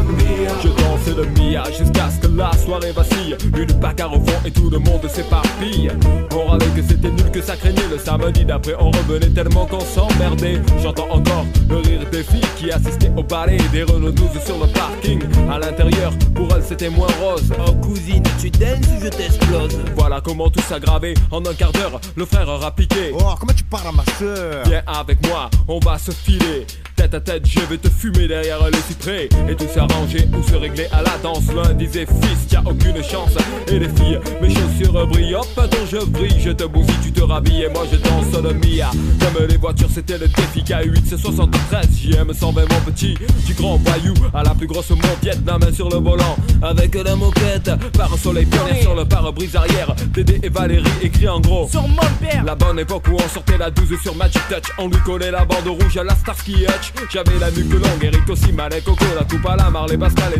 Danse 1.05 1.15
le 1.15 1.25
Mia 1.25 1.63
jusqu'à 1.65 2.09
ce 2.09 2.27
que 2.27 2.35
la 2.35 2.51
soirée 2.53 2.91
vacille. 2.91 3.35
Une 3.57 3.71
bagarre 3.79 4.13
au 4.13 4.19
fond 4.19 4.37
et 4.45 4.51
tout 4.51 4.69
le 4.69 4.79
monde 4.79 5.07
s'éparpille. 5.07 5.91
On 6.33 6.49
râlait 6.49 6.65
que 6.75 6.81
c'était 6.81 7.09
nul, 7.09 7.31
que 7.31 7.41
ça 7.41 7.55
craignait. 7.55 7.87
Le 7.89 7.97
samedi 7.97 8.45
d'après, 8.45 8.75
on 8.79 8.91
revenait 8.91 9.29
tellement 9.29 9.65
qu'on 9.65 9.79
s'emmerdait. 9.79 10.61
J'entends 10.81 11.09
encore 11.09 11.45
le 11.69 11.77
rire 11.77 12.01
des 12.11 12.23
filles 12.23 12.41
qui 12.57 12.71
assistaient 12.71 13.11
au 13.15 13.23
ballet 13.23 13.57
des 13.71 13.83
Renault 13.83 14.11
12 14.11 14.29
sur 14.45 14.57
le 14.59 14.67
parking. 14.67 15.21
À 15.49 15.59
l'intérieur, 15.59 16.13
pour 16.35 16.47
elles, 16.55 16.63
c'était 16.63 16.89
moins 16.89 17.07
rose. 17.21 17.51
Oh 17.67 17.71
cousine, 17.73 18.23
tu 18.39 18.49
danses 18.49 18.87
ou 18.97 19.03
je 19.03 19.09
t'explose? 19.09 19.77
Voilà 19.95 20.21
comment 20.21 20.49
tout 20.49 20.61
s'aggravait. 20.61 21.13
En 21.31 21.39
un 21.45 21.53
quart 21.53 21.71
d'heure, 21.71 21.99
le 22.15 22.25
frère 22.25 22.49
a 22.49 22.71
piqué. 22.71 23.11
Oh, 23.13 23.23
comment 23.39 23.53
tu 23.53 23.63
parles 23.63 23.87
à 23.87 23.91
ma 23.91 24.05
soeur 24.17 24.63
Viens 24.65 24.83
avec 24.85 25.25
moi, 25.27 25.49
on 25.67 25.79
va 25.79 25.97
se 25.97 26.11
filer. 26.11 26.65
Tête 26.95 27.13
à 27.15 27.19
tête, 27.19 27.47
je 27.47 27.59
vais 27.61 27.77
te 27.77 27.89
fumer 27.89 28.27
derrière 28.27 28.59
les 28.69 28.77
cyprès. 28.77 29.27
Et 29.49 29.55
tout 29.55 29.67
s'arranger 29.73 30.27
ou 30.37 30.43
se 30.43 30.55
régler 30.55 30.87
à 30.91 31.01
la 31.01 31.17
danse. 31.21 31.43
L'un 31.55 31.73
disait 31.73 32.05
fils, 32.05 32.51
y 32.51 32.55
a 32.55 32.61
aucune 32.65 33.03
chance. 33.03 33.35
Et 33.67 33.79
les 33.79 33.89
filles, 33.89 34.19
mes 34.41 34.49
chaussures 34.49 35.07
brillent. 35.07 35.35
Hop, 35.35 35.47
attends, 35.57 35.85
je 35.91 35.97
brille, 36.05 36.39
je 36.39 36.51
te 36.51 36.63
bousille, 36.65 36.95
tu 37.03 37.11
te 37.11 37.21
rhabilles. 37.21 37.63
Et 37.63 37.69
moi 37.69 37.83
je 37.91 37.97
danse 37.97 38.41
le 38.43 38.53
Mia. 38.53 38.91
Comme 39.19 39.45
les 39.47 39.57
voitures, 39.57 39.89
c'était 39.93 40.17
le 40.17 40.27
défi 40.27 40.61
K8, 40.61 41.03
c'est 41.05 41.17
73. 41.17 41.87
JM 42.01 42.33
120, 42.33 42.61
mon 42.61 42.91
petit. 42.91 43.15
Du 43.45 43.53
grand 43.53 43.77
voyou 43.77 44.13
à 44.33 44.43
la 44.43 44.51
plus 44.51 44.67
grosse 44.67 44.89
mondiette, 44.89 45.39
la 45.45 45.57
main 45.57 45.71
sur 45.73 45.89
le 45.89 45.97
volant. 45.97 46.35
Avec 46.61 46.95
la 46.95 47.15
moquette, 47.15 47.71
Par 47.97 48.13
un 48.13 48.17
soleil 48.17 48.45
pionnier 48.45 48.81
sur 48.81 48.95
le 48.95 49.05
pare-brise 49.05 49.55
arrière. 49.55 49.93
Dédé 50.13 50.39
et 50.43 50.49
Valérie 50.49 50.83
écrit 51.01 51.27
en 51.27 51.39
gros. 51.39 51.67
sur 51.69 51.87
mon 51.87 51.95
père 52.19 52.43
La 52.45 52.55
bonne 52.55 52.79
époque 52.79 53.05
où 53.09 53.15
on 53.15 53.29
sortait 53.29 53.57
la 53.57 53.69
12 53.71 53.99
sur 54.01 54.15
Magic 54.15 54.41
Touch 54.49 54.71
On 54.77 54.87
lui 54.87 54.97
collait 55.05 55.31
la 55.31 55.45
bande 55.45 55.67
rouge 55.67 55.97
à 55.97 56.03
la 56.03 56.15
Starsky 56.15 56.63
Hutch 56.63 56.93
J'avais 57.09 57.37
la 57.39 57.51
nuque 57.51 57.71
longue, 57.71 58.03
Eric 58.03 58.29
aussi, 58.29 58.51
Malek, 58.51 58.83
Coco 58.83 59.05
La 59.17 59.23
coupe 59.23 59.45
à 59.47 59.55
la 59.55 59.69
Marley, 59.69 59.97
Pascal 59.97 60.33
et 60.35 60.39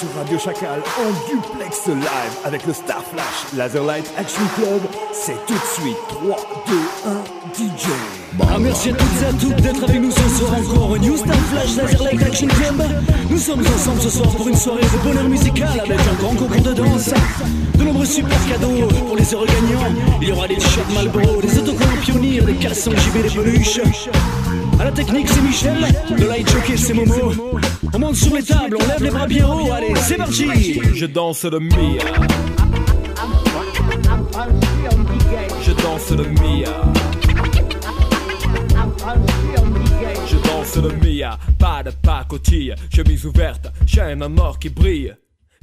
sur 0.00 0.08
Radio 0.16 0.38
Chacal, 0.38 0.80
en 0.98 1.10
duplex 1.28 1.88
live 1.88 2.34
avec 2.44 2.66
le 2.66 2.72
Star 2.72 3.02
Flash 3.12 3.52
Laserlight 3.54 4.10
Action 4.16 4.42
Club. 4.54 4.80
C'est 5.12 5.36
tout 5.46 5.52
de 5.52 5.82
suite 5.82 5.96
3, 6.08 6.36
2, 6.66 6.74
1, 7.06 7.74
DJ. 7.76 7.88
Ah, 8.40 8.58
merci 8.58 8.90
à 8.90 8.92
toutes 8.94 9.22
et 9.22 9.26
à 9.26 9.32
toutes 9.32 9.62
d'être 9.62 9.84
avec 9.84 10.00
nous 10.00 10.10
ce 10.10 10.28
soir 10.38 10.54
encore 10.54 10.90
au 10.92 10.96
New 10.98 11.18
Star 11.18 11.36
Flash 11.36 11.76
Laser 11.76 12.02
Light 12.02 12.22
Action 12.22 12.48
Club. 12.48 12.82
Nous 13.28 13.38
sommes 13.38 13.60
ensemble 13.60 14.00
ce 14.00 14.08
soir 14.08 14.30
pour 14.30 14.48
une 14.48 14.56
soirée 14.56 14.80
de 14.80 15.06
bonheur 15.06 15.28
musical 15.28 15.80
avec 15.80 16.00
un 16.00 16.14
grand 16.14 16.34
concours 16.34 16.62
de 16.62 16.72
danse, 16.72 17.10
de 17.74 17.84
nombreux 17.84 18.06
super 18.06 18.38
cadeaux 18.48 18.88
pour 19.06 19.16
les 19.16 19.34
heureux 19.34 19.46
gagnants. 19.46 19.94
Il 20.22 20.28
y 20.28 20.32
aura 20.32 20.48
des 20.48 20.56
t-shirts 20.56 20.94
Marlboro, 20.94 21.42
des 21.42 21.58
autocollants 21.58 22.00
pionniers, 22.00 22.40
des 22.40 22.54
caleçons 22.54 22.92
JB, 22.92 23.22
des 23.22 23.28
peluches. 23.28 23.80
À 24.80 24.84
la 24.84 24.92
technique, 24.92 25.28
c'est 25.28 25.42
Michel. 25.42 25.76
Le 26.16 26.26
light 26.26 26.50
jockey, 26.50 26.74
c'est 26.78 26.94
Momo. 26.94 27.34
On 27.92 27.98
monte 27.98 28.16
sur 28.16 28.34
les 28.34 28.42
tables, 28.42 28.78
on 28.80 28.88
lève 28.88 29.02
les 29.02 29.10
bras 29.10 29.26
bien 29.26 29.46
haut. 29.46 29.70
Allez, 29.70 29.94
c'est 29.96 30.16
parti. 30.16 30.80
Je 30.94 31.04
danse 31.04 31.44
le 31.44 31.58
Mia 31.58 32.02
Je 35.62 35.72
danse 35.72 36.10
le 36.12 36.24
Mia 36.24 36.82
Je 40.26 40.36
danse 40.48 40.76
le 40.76 40.92
Mia 40.96 41.38
Pas 41.58 41.82
de 41.82 41.90
pacotille, 41.90 42.74
chemise 42.94 43.26
ouverte 43.26 43.66
Chaîne 43.86 44.22
en 44.22 44.34
or 44.38 44.58
qui 44.58 44.70
brille 44.70 45.14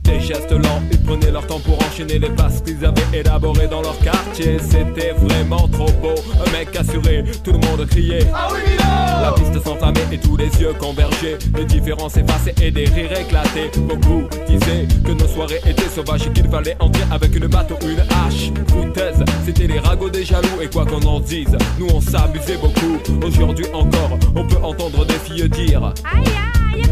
Des 0.07 0.21
gestes 0.21 0.51
lents, 0.51 0.81
ils 0.89 1.01
prenaient 1.01 1.31
leur 1.31 1.45
temps 1.45 1.59
pour 1.59 1.77
enchaîner 1.85 2.17
les 2.17 2.29
passes 2.29 2.61
qu'ils 2.61 2.83
avaient 2.85 3.19
élaborées 3.19 3.67
dans 3.67 3.81
leur 3.81 3.99
quartier. 3.99 4.57
C'était 4.57 5.11
vraiment 5.11 5.67
trop 5.67 5.91
beau, 6.01 6.15
un 6.45 6.51
mec 6.51 6.73
assuré, 6.77 7.25
tout 7.43 7.51
le 7.51 7.59
monde 7.59 7.85
criait. 7.85 8.25
Ah 8.33 8.47
oui, 8.53 8.59
La 9.21 9.33
piste 9.33 9.61
s'enflammait 9.61 10.07
et 10.13 10.17
tous 10.17 10.37
les 10.37 10.49
yeux 10.61 10.73
convergeaient. 10.79 11.37
Les 11.57 11.65
différences 11.65 12.15
effacées 12.15 12.55
et 12.61 12.71
des 12.71 12.85
rires 12.85 13.19
éclatés. 13.19 13.69
Beaucoup 13.79 14.23
disaient 14.47 14.87
que 15.05 15.11
nos 15.11 15.27
soirées 15.27 15.59
étaient 15.65 15.89
sauvages 15.89 16.25
et 16.25 16.31
qu'il 16.31 16.47
fallait 16.49 16.77
entrer 16.79 17.03
avec 17.11 17.35
une 17.35 17.47
batte 17.47 17.71
ou 17.71 17.87
une 17.89 17.99
hache. 17.99 18.51
Foutaise, 18.69 19.25
c'était 19.45 19.67
les 19.67 19.79
ragots 19.79 20.09
des 20.09 20.23
jaloux 20.23 20.61
et 20.61 20.69
quoi 20.69 20.85
qu'on 20.85 21.01
en 21.01 21.19
dise, 21.19 21.57
nous 21.77 21.87
on 21.93 21.99
s'abusait 21.99 22.57
beaucoup. 22.57 22.97
Aujourd'hui 23.25 23.65
encore, 23.73 24.17
on 24.37 24.47
peut 24.47 24.63
entendre 24.63 25.05
des 25.05 25.15
filles 25.15 25.49
dire. 25.49 25.83
Aïe 25.83 26.23
aïe, 26.73 26.83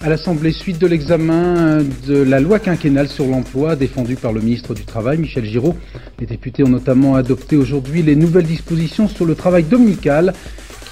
À 0.00 0.08
l'Assemblée, 0.08 0.50
suite 0.50 0.80
de 0.80 0.88
l'examen 0.88 1.78
de 2.08 2.20
la 2.20 2.40
loi 2.40 2.58
quinquennale 2.58 3.08
sur 3.08 3.26
l'emploi 3.26 3.76
défendue 3.76 4.16
par 4.16 4.32
le 4.32 4.40
ministre 4.40 4.74
du 4.74 4.84
Travail, 4.84 5.18
Michel 5.18 5.44
Giraud, 5.44 5.76
les 6.18 6.26
députés 6.26 6.64
ont 6.64 6.68
notamment 6.68 7.14
adopté 7.14 7.56
aujourd'hui 7.56 8.02
les 8.02 8.16
nouvelles 8.16 8.46
dispositions 8.46 9.06
sur 9.06 9.26
le 9.26 9.36
travail 9.36 9.62
dominical 9.62 10.32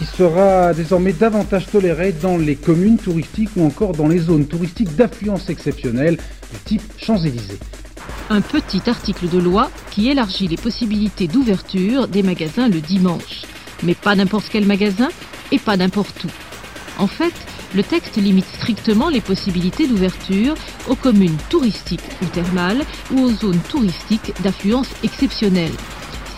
qui 0.00 0.06
sera 0.06 0.72
désormais 0.72 1.12
davantage 1.12 1.66
toléré 1.66 2.12
dans 2.12 2.38
les 2.38 2.56
communes 2.56 2.96
touristiques 2.96 3.50
ou 3.56 3.66
encore 3.66 3.92
dans 3.92 4.08
les 4.08 4.18
zones 4.18 4.46
touristiques 4.46 4.96
d'affluence 4.96 5.50
exceptionnelle 5.50 6.16
du 6.16 6.58
type 6.64 6.82
Champs-Élysées. 6.96 7.58
Un 8.30 8.40
petit 8.40 8.80
article 8.88 9.28
de 9.28 9.38
loi 9.38 9.70
qui 9.90 10.08
élargit 10.08 10.48
les 10.48 10.56
possibilités 10.56 11.26
d'ouverture 11.28 12.08
des 12.08 12.22
magasins 12.22 12.70
le 12.70 12.80
dimanche. 12.80 13.42
Mais 13.82 13.94
pas 13.94 14.14
n'importe 14.14 14.46
quel 14.50 14.64
magasin 14.64 15.10
et 15.52 15.58
pas 15.58 15.76
n'importe 15.76 16.24
où. 16.24 16.28
En 16.98 17.06
fait, 17.06 17.34
le 17.74 17.82
texte 17.82 18.16
limite 18.16 18.46
strictement 18.46 19.10
les 19.10 19.20
possibilités 19.20 19.86
d'ouverture 19.86 20.54
aux 20.88 20.96
communes 20.96 21.36
touristiques 21.50 22.00
ou 22.22 22.24
thermales 22.24 22.86
ou 23.12 23.20
aux 23.20 23.32
zones 23.32 23.60
touristiques 23.68 24.32
d'affluence 24.42 24.88
exceptionnelle. 25.04 25.72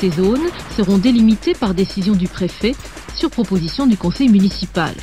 Ces 0.00 0.10
zones 0.10 0.48
seront 0.76 0.98
délimitées 0.98 1.54
par 1.54 1.74
décision 1.74 2.14
du 2.14 2.26
préfet 2.26 2.74
sur 3.16 3.30
proposition 3.30 3.86
du 3.86 3.96
conseil 3.96 4.28
municipal. 4.28 4.94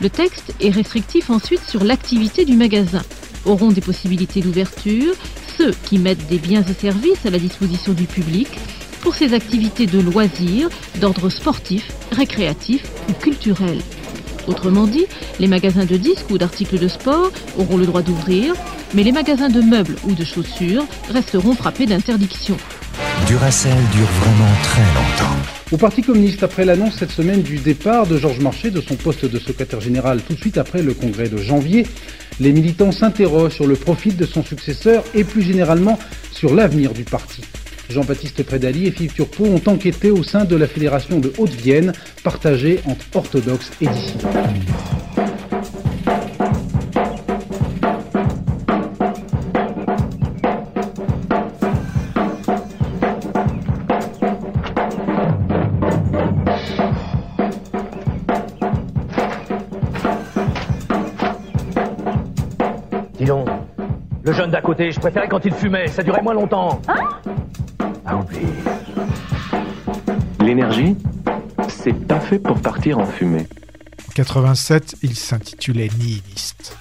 Le 0.00 0.10
texte 0.10 0.54
est 0.60 0.70
restrictif 0.70 1.30
ensuite 1.30 1.62
sur 1.68 1.84
l'activité 1.84 2.44
du 2.44 2.56
magasin. 2.56 3.02
Auront 3.44 3.70
des 3.70 3.80
possibilités 3.80 4.40
d'ouverture 4.40 5.14
ceux 5.56 5.72
qui 5.84 5.98
mettent 5.98 6.26
des 6.28 6.38
biens 6.38 6.62
et 6.62 6.72
services 6.72 7.26
à 7.26 7.30
la 7.30 7.38
disposition 7.38 7.92
du 7.92 8.04
public 8.04 8.48
pour 9.00 9.14
ses 9.14 9.34
activités 9.34 9.86
de 9.86 10.00
loisirs 10.00 10.68
d'ordre 11.00 11.28
sportif, 11.30 11.90
récréatif 12.12 12.84
ou 13.08 13.12
culturel. 13.12 13.80
Autrement 14.46 14.86
dit, 14.86 15.06
les 15.38 15.46
magasins 15.46 15.84
de 15.84 15.96
disques 15.96 16.30
ou 16.30 16.38
d'articles 16.38 16.78
de 16.78 16.88
sport 16.88 17.30
auront 17.58 17.76
le 17.76 17.86
droit 17.86 18.02
d'ouvrir, 18.02 18.54
mais 18.94 19.02
les 19.02 19.12
magasins 19.12 19.50
de 19.50 19.60
meubles 19.60 19.96
ou 20.04 20.14
de 20.14 20.24
chaussures 20.24 20.86
resteront 21.10 21.54
frappés 21.54 21.86
d'interdiction. 21.86 22.56
Duracell 23.26 23.84
dure 23.92 24.08
vraiment 24.22 24.54
très 24.62 24.82
longtemps. 24.94 25.57
Au 25.70 25.76
Parti 25.76 26.00
communiste, 26.00 26.42
après 26.42 26.64
l'annonce 26.64 26.96
cette 26.98 27.10
semaine 27.10 27.42
du 27.42 27.58
départ 27.58 28.06
de 28.06 28.16
Georges 28.16 28.40
Marchais 28.40 28.70
de 28.70 28.80
son 28.80 28.94
poste 28.94 29.26
de 29.26 29.38
secrétaire 29.38 29.82
général 29.82 30.22
tout 30.22 30.32
de 30.32 30.38
suite 30.38 30.56
après 30.56 30.82
le 30.82 30.94
congrès 30.94 31.28
de 31.28 31.36
janvier, 31.36 31.86
les 32.40 32.52
militants 32.52 32.90
s'interrogent 32.90 33.52
sur 33.52 33.66
le 33.66 33.76
profil 33.76 34.16
de 34.16 34.24
son 34.24 34.42
successeur 34.42 35.04
et 35.14 35.24
plus 35.24 35.42
généralement 35.42 35.98
sur 36.32 36.54
l'avenir 36.54 36.94
du 36.94 37.04
parti. 37.04 37.42
Jean-Baptiste 37.90 38.44
Prédali 38.44 38.86
et 38.86 38.90
Philippe 38.92 39.14
Turpot 39.14 39.44
ont 39.44 39.62
enquêté 39.70 40.10
au 40.10 40.22
sein 40.22 40.46
de 40.46 40.56
la 40.56 40.66
Fédération 40.66 41.18
de 41.18 41.34
Haute-Vienne, 41.36 41.92
partagée 42.24 42.80
entre 42.86 43.04
orthodoxes 43.14 43.70
et 43.82 43.88
dissidents. 43.88 44.30
Je 64.78 65.00
préférais 65.00 65.28
quand 65.28 65.44
il 65.44 65.52
fumait, 65.52 65.88
ça 65.88 66.02
durait 66.02 66.22
moins 66.22 66.34
longtemps. 66.34 66.80
À 68.06 68.16
oublier. 68.16 68.46
L'énergie, 70.40 70.96
c'est 71.68 71.92
pas 71.92 72.20
fait 72.20 72.38
pour 72.38 72.60
partir 72.60 72.98
en 72.98 73.06
fumée. 73.06 73.46
En 74.08 74.12
87, 74.12 74.96
il 75.02 75.16
s'intitulait 75.16 75.90
Nihilist. 75.98 76.76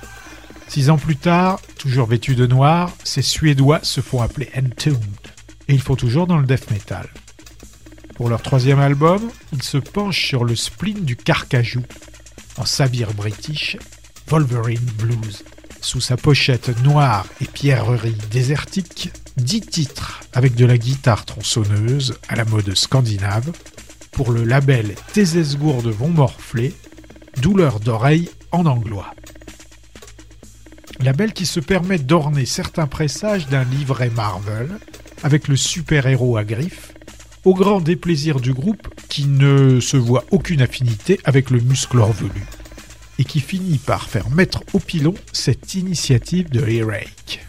Six 0.68 0.90
ans 0.90 0.98
plus 0.98 1.16
tard, 1.16 1.60
toujours 1.80 2.08
vêtus 2.08 2.36
de 2.36 2.46
noir, 2.46 2.92
ces 3.04 3.22
Suédois 3.22 3.80
se 3.82 4.02
font 4.02 4.22
appeler 4.22 4.50
Entombed. 4.56 5.00
Et 5.68 5.74
ils 5.74 5.82
font 5.82 5.96
toujours 5.96 6.28
dans 6.28 6.38
le 6.38 6.46
death 6.46 6.70
metal. 6.72 7.08
Pour 8.16 8.30
leur 8.30 8.42
troisième 8.42 8.80
album, 8.80 9.22
ils 9.54 9.64
se 9.64 9.78
penchent 9.78 10.26
sur 10.28 10.46
le 10.46 10.56
spleen 10.56 11.04
du 11.04 11.16
carcajou, 11.16 11.84
en 12.58 12.66
sabir 12.66 13.14
british, 13.14 13.78
Wolverine 14.28 14.86
Blues. 14.98 15.44
Sous 15.88 16.02
sa 16.02 16.17
pochette 16.17 16.84
noire 16.84 17.26
et 17.39 17.45
pierrerie 17.45 18.17
désertique, 18.30 19.10
dix 19.38 19.62
titres 19.62 20.19
avec 20.34 20.54
de 20.54 20.65
la 20.65 20.78
guitare 20.78 21.23
tronçonneuse 21.23 22.19
à 22.28 22.36
la 22.36 22.43
mode 22.43 22.76
scandinave, 22.76 23.54
pour 24.12 24.34
le 24.34 24.43
label 24.43 24.95
Tésesgourde 25.13 25.88
vont 25.88 26.10
morfler, 26.10 26.73
douleur 27.41 27.80
d'oreille 27.80 28.30
en 28.52 28.65
anglois. 28.65 29.15
Label 31.00 31.32
qui 31.32 31.45
se 31.45 31.62
permet 31.62 32.00
d'orner 32.00 32.45
certains 32.45 32.88
pressages 32.88 33.47
d'un 33.47 33.63
livret 33.63 34.10
Marvel, 34.10 34.80
avec 35.23 35.47
le 35.47 35.56
super-héros 35.56 36.36
à 36.36 36.43
griffes, 36.43 36.91
au 37.45 37.54
grand 37.54 37.80
déplaisir 37.80 38.41
du 38.41 38.54
groupe 38.54 38.89
qui 39.08 39.26
ne 39.26 39.80
se 39.80 39.95
voit 39.95 40.26
aucune 40.32 40.62
affinité 40.62 41.21
avec 41.23 41.50
le 41.50 41.62
musclor 41.62 42.12
velu, 42.12 42.43
et 43.19 43.23
qui 43.23 43.39
finit 43.39 43.77
par 43.77 44.08
faire 44.10 44.30
mettre 44.30 44.63
au 44.73 44.80
pilon 44.80 45.13
cette 45.34 45.73
initiative 45.75 46.49
de 46.49 46.65
Earache. 46.67 47.47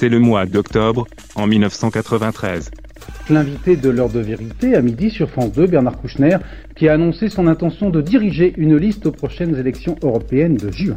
C'est 0.00 0.08
le 0.08 0.18
mois 0.18 0.46
d'octobre, 0.46 1.06
en 1.34 1.46
1993. 1.46 2.70
L'invité 3.28 3.76
de 3.76 3.90
l'heure 3.90 4.08
de 4.08 4.20
vérité 4.20 4.74
à 4.74 4.80
midi 4.80 5.10
sur 5.10 5.28
France 5.28 5.52
2, 5.52 5.66
Bernard 5.66 6.00
Kouchner, 6.00 6.38
qui 6.74 6.88
a 6.88 6.94
annoncé 6.94 7.28
son 7.28 7.46
intention 7.46 7.90
de 7.90 8.00
diriger 8.00 8.54
une 8.56 8.78
liste 8.78 9.04
aux 9.04 9.12
prochaines 9.12 9.54
élections 9.58 9.96
européennes 10.02 10.56
de 10.56 10.72
juin. 10.72 10.96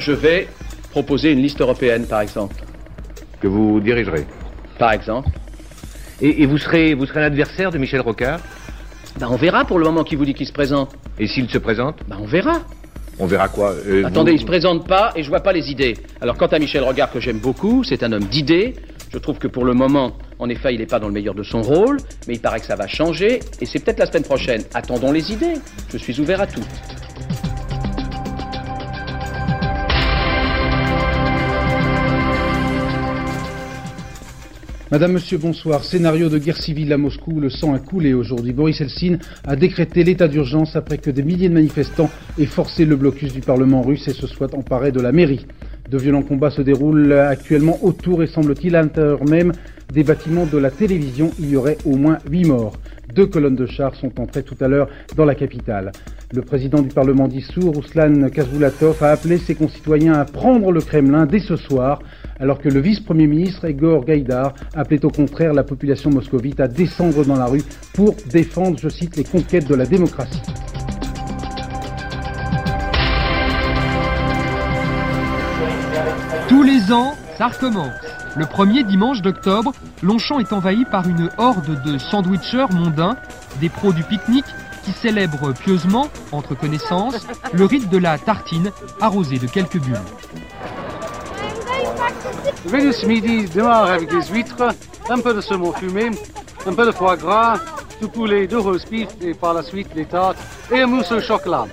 Je 0.00 0.10
vais 0.10 0.48
proposer 0.90 1.30
une 1.30 1.38
liste 1.38 1.60
européenne, 1.60 2.06
par 2.06 2.22
exemple. 2.22 2.56
Que 3.40 3.46
vous 3.46 3.78
dirigerez 3.78 4.26
Par 4.80 4.90
exemple. 4.94 5.28
Et, 6.20 6.42
et 6.42 6.46
vous 6.46 6.58
serez, 6.58 6.94
vous 6.94 7.06
serez 7.06 7.20
l'adversaire 7.20 7.70
de 7.70 7.78
Michel 7.78 8.00
Rocard? 8.00 8.40
Ben, 9.20 9.28
on 9.30 9.36
verra 9.36 9.64
pour 9.64 9.78
le 9.78 9.84
moment 9.84 10.02
qui 10.02 10.16
vous 10.16 10.24
dit 10.24 10.34
qu'il 10.34 10.48
se 10.48 10.52
présente. 10.52 10.96
Et 11.20 11.28
s'il 11.28 11.48
se 11.48 11.58
présente? 11.58 12.00
Ben, 12.08 12.16
on 12.20 12.26
verra. 12.26 12.62
On 13.20 13.26
verra 13.26 13.48
quoi 13.48 13.74
Euh, 13.86 14.04
Attendez, 14.06 14.30
vous- 14.32 14.36
il 14.38 14.40
se 14.40 14.46
présente 14.46 14.88
pas 14.88 15.12
et 15.14 15.22
je 15.22 15.28
vois 15.28 15.40
pas 15.40 15.52
les 15.52 15.70
idées. 15.70 15.94
Alors, 16.20 16.36
quant 16.36 16.46
à 16.46 16.58
Michel 16.58 16.82
Regard, 16.82 17.12
que 17.12 17.20
j'aime 17.20 17.38
beaucoup, 17.38 17.84
c'est 17.84 18.02
un 18.02 18.12
homme 18.12 18.24
d'idées. 18.24 18.74
Je 19.12 19.18
trouve 19.18 19.38
que 19.38 19.48
pour 19.48 19.64
le 19.64 19.74
moment, 19.74 20.12
en 20.38 20.48
effet, 20.48 20.72
il 20.74 20.78
n'est 20.80 20.86
pas 20.86 20.98
dans 21.00 21.08
le 21.08 21.12
meilleur 21.12 21.34
de 21.34 21.42
son 21.42 21.62
rôle, 21.62 21.98
mais 22.28 22.34
il 22.34 22.40
paraît 22.40 22.60
que 22.60 22.66
ça 22.66 22.76
va 22.76 22.86
changer 22.86 23.40
et 23.60 23.66
c'est 23.66 23.80
peut-être 23.80 23.98
la 23.98 24.06
semaine 24.06 24.22
prochaine. 24.22 24.62
Attendons 24.72 25.12
les 25.12 25.32
idées. 25.32 25.54
Je 25.92 25.98
suis 25.98 26.18
ouvert 26.20 26.40
à 26.40 26.46
tout. 26.46 26.62
Madame, 34.90 35.12
Monsieur, 35.12 35.38
bonsoir. 35.38 35.84
Scénario 35.84 36.28
de 36.28 36.38
guerre 36.38 36.60
civile 36.60 36.92
à 36.92 36.98
Moscou, 36.98 37.38
le 37.38 37.48
sang 37.48 37.74
a 37.74 37.78
coulé 37.78 38.12
aujourd'hui. 38.12 38.52
Boris 38.52 38.80
Eltsine 38.80 39.20
a 39.46 39.54
décrété 39.54 40.02
l'état 40.02 40.26
d'urgence 40.26 40.74
après 40.74 40.98
que 40.98 41.12
des 41.12 41.22
milliers 41.22 41.48
de 41.48 41.54
manifestants 41.54 42.10
aient 42.40 42.46
forcé 42.46 42.84
le 42.84 42.96
blocus 42.96 43.32
du 43.32 43.40
Parlement 43.40 43.82
russe 43.82 44.08
et 44.08 44.12
se 44.12 44.26
soient 44.26 44.52
emparés 44.52 44.90
de 44.90 45.00
la 45.00 45.12
mairie. 45.12 45.46
De 45.88 45.96
violents 45.96 46.24
combats 46.24 46.50
se 46.50 46.62
déroulent 46.62 47.12
actuellement 47.12 47.78
autour 47.84 48.24
et 48.24 48.26
semble-t-il 48.26 48.74
à 48.74 48.82
l'intérieur 48.82 49.24
même 49.24 49.52
des 49.92 50.02
bâtiments 50.02 50.46
de 50.46 50.58
la 50.58 50.72
télévision. 50.72 51.30
Il 51.38 51.50
y 51.50 51.56
aurait 51.56 51.78
au 51.84 51.94
moins 51.94 52.18
huit 52.28 52.46
morts. 52.46 52.76
Deux 53.14 53.26
colonnes 53.26 53.54
de 53.54 53.66
chars 53.66 53.94
sont 53.94 54.20
entrées 54.20 54.42
tout 54.42 54.56
à 54.60 54.66
l'heure 54.66 54.88
dans 55.16 55.24
la 55.24 55.36
capitale. 55.36 55.92
Le 56.32 56.42
président 56.42 56.80
du 56.80 56.90
Parlement 56.90 57.26
dissous, 57.26 57.72
Ruslan 57.72 58.28
Kazboulatov, 58.28 59.02
a 59.02 59.10
appelé 59.10 59.38
ses 59.38 59.56
concitoyens 59.56 60.14
à 60.14 60.24
prendre 60.24 60.70
le 60.70 60.80
Kremlin 60.80 61.26
dès 61.26 61.40
ce 61.40 61.56
soir, 61.56 62.02
alors 62.40 62.58
que 62.58 62.68
le 62.68 62.80
vice-premier 62.80 63.26
ministre 63.26 63.66
Egor 63.66 64.04
Gaïdar 64.04 64.54
appelait 64.74 65.04
au 65.04 65.10
contraire 65.10 65.52
la 65.52 65.62
population 65.62 66.10
moscovite 66.10 66.58
à 66.58 66.68
descendre 66.68 67.24
dans 67.24 67.36
la 67.36 67.44
rue 67.44 67.62
pour 67.94 68.14
défendre, 68.32 68.78
je 68.78 68.88
cite, 68.88 69.16
les 69.16 69.24
conquêtes 69.24 69.68
de 69.68 69.74
la 69.74 69.84
démocratie. 69.84 70.40
Tous 76.48 76.62
les 76.62 76.92
ans, 76.92 77.14
ça 77.36 77.48
recommence. 77.48 77.92
Le 78.36 78.46
premier 78.46 78.84
dimanche 78.84 79.22
d'octobre, 79.22 79.72
Longchamp 80.02 80.38
est 80.38 80.52
envahi 80.52 80.84
par 80.84 81.08
une 81.08 81.28
horde 81.36 81.82
de 81.84 81.98
sandwicheurs 81.98 82.72
mondains, 82.72 83.16
des 83.60 83.68
pros 83.68 83.92
du 83.92 84.02
pique-nique, 84.02 84.46
qui 84.84 84.92
célèbrent 84.92 85.52
pieusement, 85.52 86.08
entre 86.32 86.54
connaissances, 86.54 87.26
le 87.52 87.64
rite 87.64 87.90
de 87.90 87.98
la 87.98 88.18
tartine 88.18 88.70
arrosée 89.00 89.38
de 89.38 89.46
quelques 89.46 89.80
bulles. 89.80 89.96
Le 92.64 92.72
menu 92.72 92.92
ce 92.92 93.06
midi 93.06 93.46
démarre 93.46 93.86
avec 93.86 94.10
des 94.10 94.22
huîtres, 94.30 94.74
un 95.08 95.18
peu 95.18 95.32
de 95.32 95.40
saumon 95.40 95.72
fumé, 95.72 96.10
un 96.66 96.72
peu 96.74 96.84
de 96.84 96.92
foie 96.92 97.16
gras, 97.16 97.58
du 98.00 98.08
poulet, 98.08 98.46
de 98.46 98.56
roast 98.56 98.90
beef 98.90 99.08
et 99.22 99.32
par 99.32 99.54
la 99.54 99.62
suite 99.62 99.94
des 99.94 100.04
tartes 100.04 100.36
et 100.70 100.80
un 100.80 100.86
mousse 100.86 101.10
au 101.10 101.20
chocolat. 101.20 101.66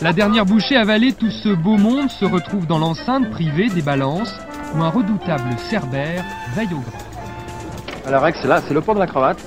La 0.00 0.12
dernière 0.12 0.44
bouchée 0.44 0.76
avalée, 0.76 1.12
tout 1.12 1.30
ce 1.30 1.50
beau 1.50 1.76
monde 1.76 2.10
se 2.10 2.24
retrouve 2.24 2.66
dans 2.66 2.78
l'enceinte 2.78 3.30
privée 3.30 3.68
des 3.68 3.82
balances, 3.82 4.32
où 4.74 4.82
un 4.82 4.90
redoutable 4.90 5.56
cerbère 5.70 6.24
veille 6.54 6.72
au 6.72 6.80
grand. 6.80 6.98
Alors 8.06 8.22
Rex, 8.22 8.44
là, 8.44 8.60
c'est 8.66 8.74
le 8.74 8.80
port 8.80 8.94
de 8.94 9.00
la 9.00 9.06
cravate, 9.06 9.38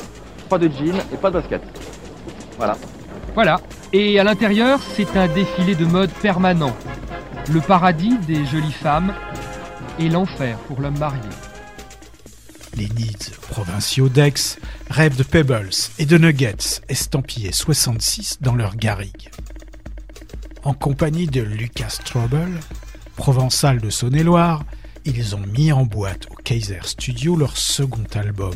pas 0.49 0.57
de 0.57 0.69
jean 0.69 0.97
et 1.13 1.17
pas 1.17 1.29
de 1.29 1.35
basket. 1.35 1.61
Voilà. 2.57 2.75
Voilà. 3.33 3.59
Et 3.91 4.19
à 4.19 4.23
l'intérieur, 4.23 4.79
c'est 4.95 5.17
un 5.17 5.27
défilé 5.27 5.75
de 5.75 5.85
mode 5.85 6.11
permanent. 6.21 6.75
Le 7.51 7.59
paradis 7.59 8.17
des 8.27 8.45
jolies 8.45 8.71
femmes 8.71 9.13
et 9.99 10.09
l'enfer 10.09 10.57
pour 10.67 10.81
l'homme 10.81 10.97
marié. 10.97 11.21
Les 12.77 12.87
Needs 12.89 13.31
provinciaux 13.49 14.09
d'Aix 14.09 14.57
rêvent 14.89 15.17
de 15.17 15.23
Pebbles 15.23 15.69
et 15.99 16.05
de 16.05 16.17
Nuggets 16.17 16.81
estampillés 16.87 17.51
66 17.51 18.39
dans 18.41 18.55
leur 18.55 18.75
garrigue. 18.75 19.29
En 20.63 20.73
compagnie 20.73 21.27
de 21.27 21.41
Lucas 21.41 21.97
Trouble, 22.03 22.59
provençal 23.15 23.81
de 23.81 23.89
Saône-et-Loire, 23.89 24.63
ils 25.05 25.35
ont 25.35 25.45
mis 25.47 25.71
en 25.71 25.85
boîte 25.85 26.27
au 26.31 26.35
Kaiser 26.35 26.79
Studio 26.83 27.35
leur 27.35 27.57
second 27.57 28.05
album, 28.13 28.55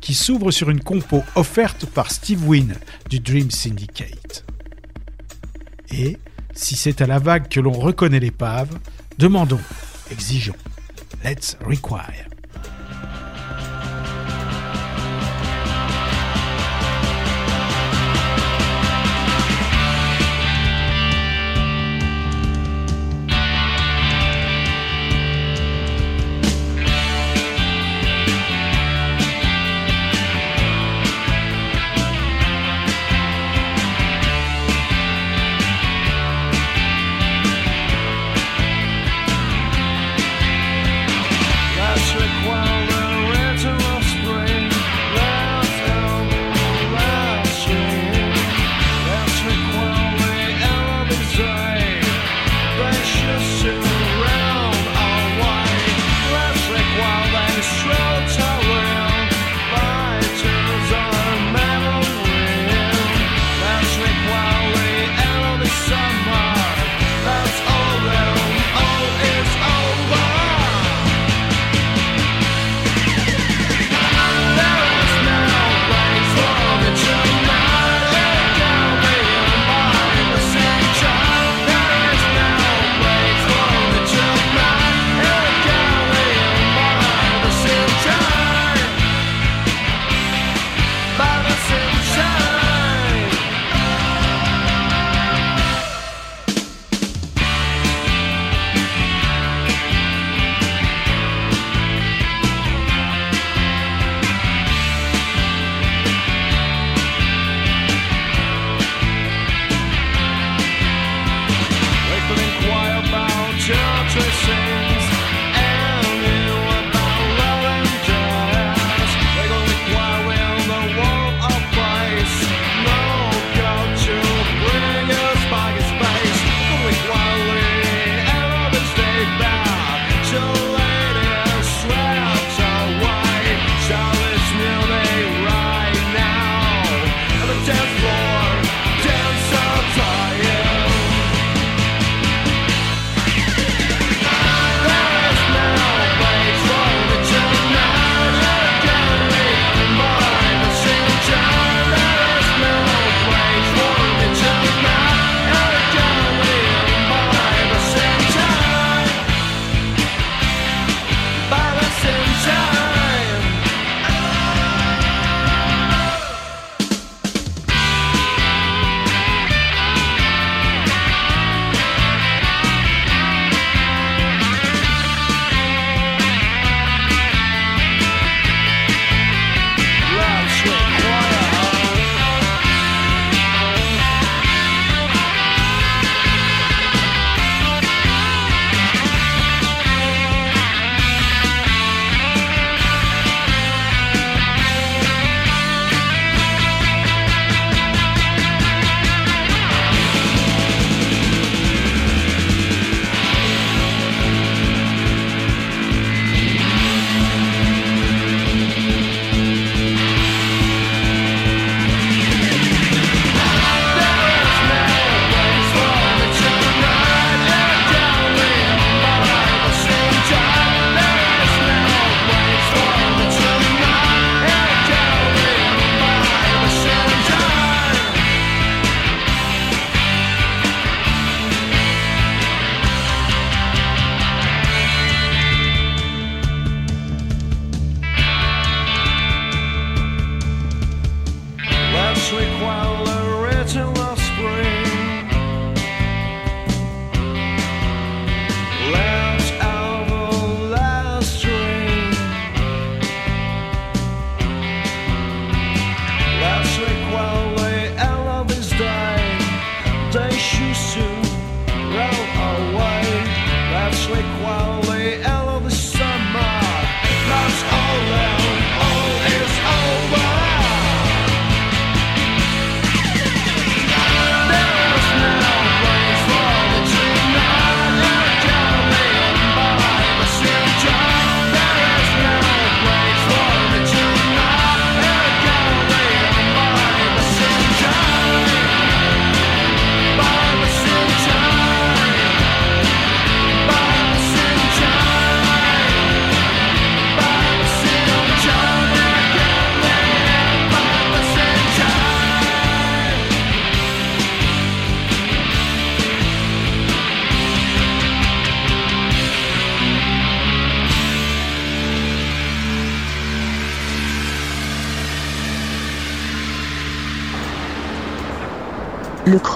qui 0.00 0.14
s'ouvre 0.14 0.50
sur 0.50 0.70
une 0.70 0.82
compo 0.82 1.22
offerte 1.34 1.86
par 1.86 2.10
Steve 2.10 2.46
Wynn 2.46 2.74
du 3.08 3.20
Dream 3.20 3.50
Syndicate. 3.50 4.44
Et, 5.90 6.18
si 6.52 6.76
c'est 6.76 7.00
à 7.00 7.06
la 7.06 7.18
vague 7.18 7.48
que 7.48 7.60
l'on 7.60 7.72
reconnaît 7.72 8.20
l'épave, 8.20 8.78
demandons, 9.18 9.60
exigeons, 10.10 10.62
let's 11.24 11.56
require. 11.60 12.26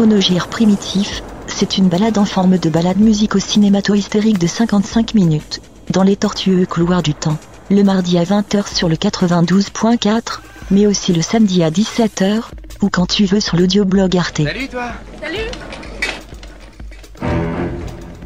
Chronogire 0.00 0.48
primitif, 0.48 1.22
c'est 1.46 1.76
une 1.76 1.90
balade 1.90 2.16
en 2.16 2.24
forme 2.24 2.56
de 2.56 2.70
balade 2.70 2.96
musico-cinémato-hystérique 2.96 4.38
de 4.38 4.46
55 4.46 5.12
minutes, 5.12 5.60
dans 5.90 6.04
les 6.04 6.16
tortueux 6.16 6.64
couloirs 6.64 7.02
du 7.02 7.12
temps, 7.12 7.36
le 7.70 7.82
mardi 7.82 8.16
à 8.16 8.24
20h 8.24 8.74
sur 8.74 8.88
le 8.88 8.94
92.4, 8.94 10.40
mais 10.70 10.86
aussi 10.86 11.12
le 11.12 11.20
samedi 11.20 11.62
à 11.62 11.68
17h, 11.68 12.44
ou 12.80 12.88
quand 12.88 13.04
tu 13.04 13.26
veux 13.26 13.40
sur 13.40 13.58
l'audioblog 13.58 14.16
Arte. 14.16 14.42
Salut 14.42 14.68
toi. 14.68 14.92
Salut. 15.20 15.50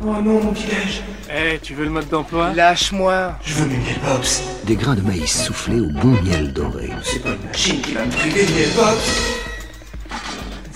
Oh 0.07 0.23
non, 0.23 0.45
mon 0.45 0.53
petit-déj. 0.53 1.03
Eh, 1.29 1.59
tu 1.61 1.75
veux 1.75 1.87
le 1.87 1.91
mode 1.91 2.09
d'emploi? 2.09 2.53
Lâche-moi. 2.55 3.33
Je 3.45 3.55
veux 3.55 3.67
mes 3.67 3.79
miel 3.79 3.99
pops 4.07 4.43
Des 4.65 4.77
grains 4.77 4.95
de 4.95 5.01
maïs 5.01 5.47
soufflés 5.47 5.81
au 5.81 5.89
bon 5.89 6.23
miel 6.23 6.53
doré. 6.53 6.91
C'est 7.03 7.21
pas 7.21 7.31
une 7.31 7.49
machine 7.49 7.81
qui 7.81 7.95
va 7.95 8.05
me 8.07 8.13
priver 8.13 8.47
de 8.47 8.53
miel 8.53 8.71
pops 8.77 9.44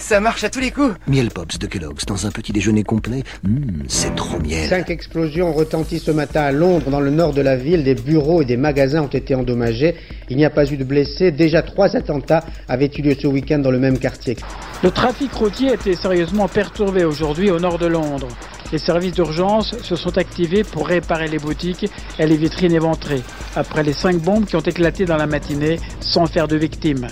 Ça 0.09 0.21
marche 0.21 0.43
à 0.43 0.49
tous 0.49 0.61
les 0.61 0.71
coups 0.71 0.95
Miel 1.07 1.29
Pops 1.29 1.59
de 1.59 1.67
Kellogg's 1.67 2.07
dans 2.07 2.27
un 2.27 2.31
petit 2.31 2.51
déjeuner 2.51 2.83
complet. 2.83 3.25
Hum, 3.45 3.83
c'est 3.89 4.15
trop 4.15 4.39
miel. 4.39 4.67
Cinq 4.67 4.89
explosions 4.89 5.53
retentissent 5.53 6.05
ce 6.05 6.11
matin 6.13 6.41
à 6.41 6.51
Londres, 6.51 6.89
dans 6.89 7.01
le 7.01 7.11
nord 7.11 7.35
de 7.35 7.43
la 7.43 7.57
ville. 7.57 7.85
Des 7.85 7.95
bureaux 7.95 8.41
et 8.41 8.47
des 8.47 8.57
magasins 8.57 9.03
ont 9.03 9.09
été 9.09 9.35
endommagés. 9.35 9.97
Il 10.31 10.39
n'y 10.39 10.47
a 10.47 10.51
pas 10.51 10.65
eu 10.73 10.79
de 10.79 10.85
blessés. 10.85 11.31
Déjà 11.31 11.61
trois 11.61 11.95
attentats 11.95 12.43
avaient 12.69 12.91
eu 12.97 13.03
lieu 13.03 13.15
ce 13.21 13.27
week-end 13.27 13.59
dans 13.59 13.71
le 13.71 13.79
même 13.79 13.99
quartier. 13.99 14.39
Le 14.83 14.91
trafic 14.91 15.31
routier 15.35 15.73
a 15.73 15.75
été 15.75 15.95
sérieusement 15.95 16.49
perturbé 16.49 17.05
aujourd'hui 17.05 17.51
au 17.51 17.61
nord 17.61 17.79
de 17.79 17.87
Londres. 17.87 18.29
Les 18.73 18.79
services 18.79 19.13
d'urgence 19.13 19.77
se 19.83 19.95
sont 19.95 20.17
activés 20.17 20.65
pour 20.65 20.89
réparer 20.89 21.29
les 21.29 21.39
boutiques 21.39 21.87
et 22.19 22.27
les 22.27 22.39
vitrines 22.39 22.73
éventrées, 22.73 23.23
après 23.57 23.83
les 23.83 23.93
cinq 23.93 24.17
bombes 24.17 24.47
qui 24.47 24.57
ont 24.57 24.61
éclaté 24.61 25.05
dans 25.05 25.19
la 25.19 25.27
matinée 25.27 25.79
sans 26.01 26.25
faire 26.25 26.49
de 26.49 26.57
victimes. 26.57 27.09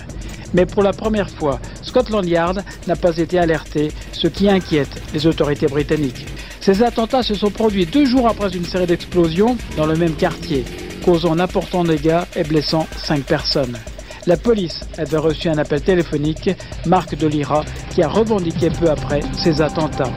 Mais 0.53 0.65
pour 0.65 0.83
la 0.83 0.93
première 0.93 1.29
fois, 1.29 1.59
Scotland 1.81 2.25
Yard 2.25 2.63
n'a 2.87 2.95
pas 2.95 3.17
été 3.17 3.39
alerté, 3.39 3.91
ce 4.11 4.27
qui 4.27 4.49
inquiète 4.49 5.01
les 5.13 5.27
autorités 5.27 5.67
britanniques. 5.67 6.25
Ces 6.61 6.83
attentats 6.83 7.23
se 7.23 7.35
sont 7.35 7.51
produits 7.51 7.85
deux 7.85 8.05
jours 8.05 8.27
après 8.27 8.55
une 8.55 8.65
série 8.65 8.87
d'explosions 8.87 9.57
dans 9.77 9.85
le 9.85 9.95
même 9.95 10.15
quartier, 10.15 10.65
causant 11.05 11.35
d'importants 11.35 11.83
dégâts 11.83 12.21
et 12.35 12.43
blessant 12.43 12.87
cinq 12.97 13.23
personnes. 13.23 13.77
La 14.25 14.35
police 14.35 14.81
avait 14.97 15.17
reçu 15.17 15.47
un 15.47 15.57
appel 15.57 15.81
téléphonique, 15.81 16.49
Marc 16.85 17.15
de 17.15 17.27
Lira, 17.27 17.63
qui 17.91 18.03
a 18.03 18.09
revendiqué 18.09 18.69
peu 18.69 18.89
après 18.89 19.21
ces 19.41 19.61
attentats. 19.61 20.11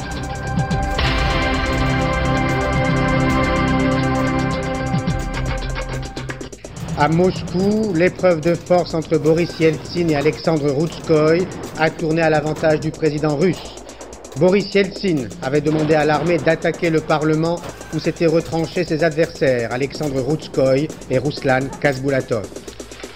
À 7.00 7.08
Moscou, 7.08 7.94
l'épreuve 7.94 8.42
de 8.42 8.54
force 8.54 8.92
entre 8.92 9.16
Boris 9.16 9.58
Yeltsin 9.58 10.06
et 10.10 10.16
Alexandre 10.16 10.70
Routskoy 10.70 11.46
a 11.78 11.88
tourné 11.88 12.20
à 12.20 12.28
l'avantage 12.28 12.80
du 12.80 12.90
président 12.90 13.36
russe. 13.36 13.76
Boris 14.36 14.74
Yeltsin 14.74 15.26
avait 15.40 15.62
demandé 15.62 15.94
à 15.94 16.04
l'armée 16.04 16.36
d'attaquer 16.36 16.90
le 16.90 17.00
Parlement 17.00 17.58
où 17.94 17.98
s'étaient 17.98 18.26
retranchés 18.26 18.84
ses 18.84 19.02
adversaires, 19.02 19.72
Alexandre 19.72 20.20
Routskoy 20.20 20.88
et 21.08 21.16
Ruslan 21.18 21.70
Kazbulatov. 21.80 22.46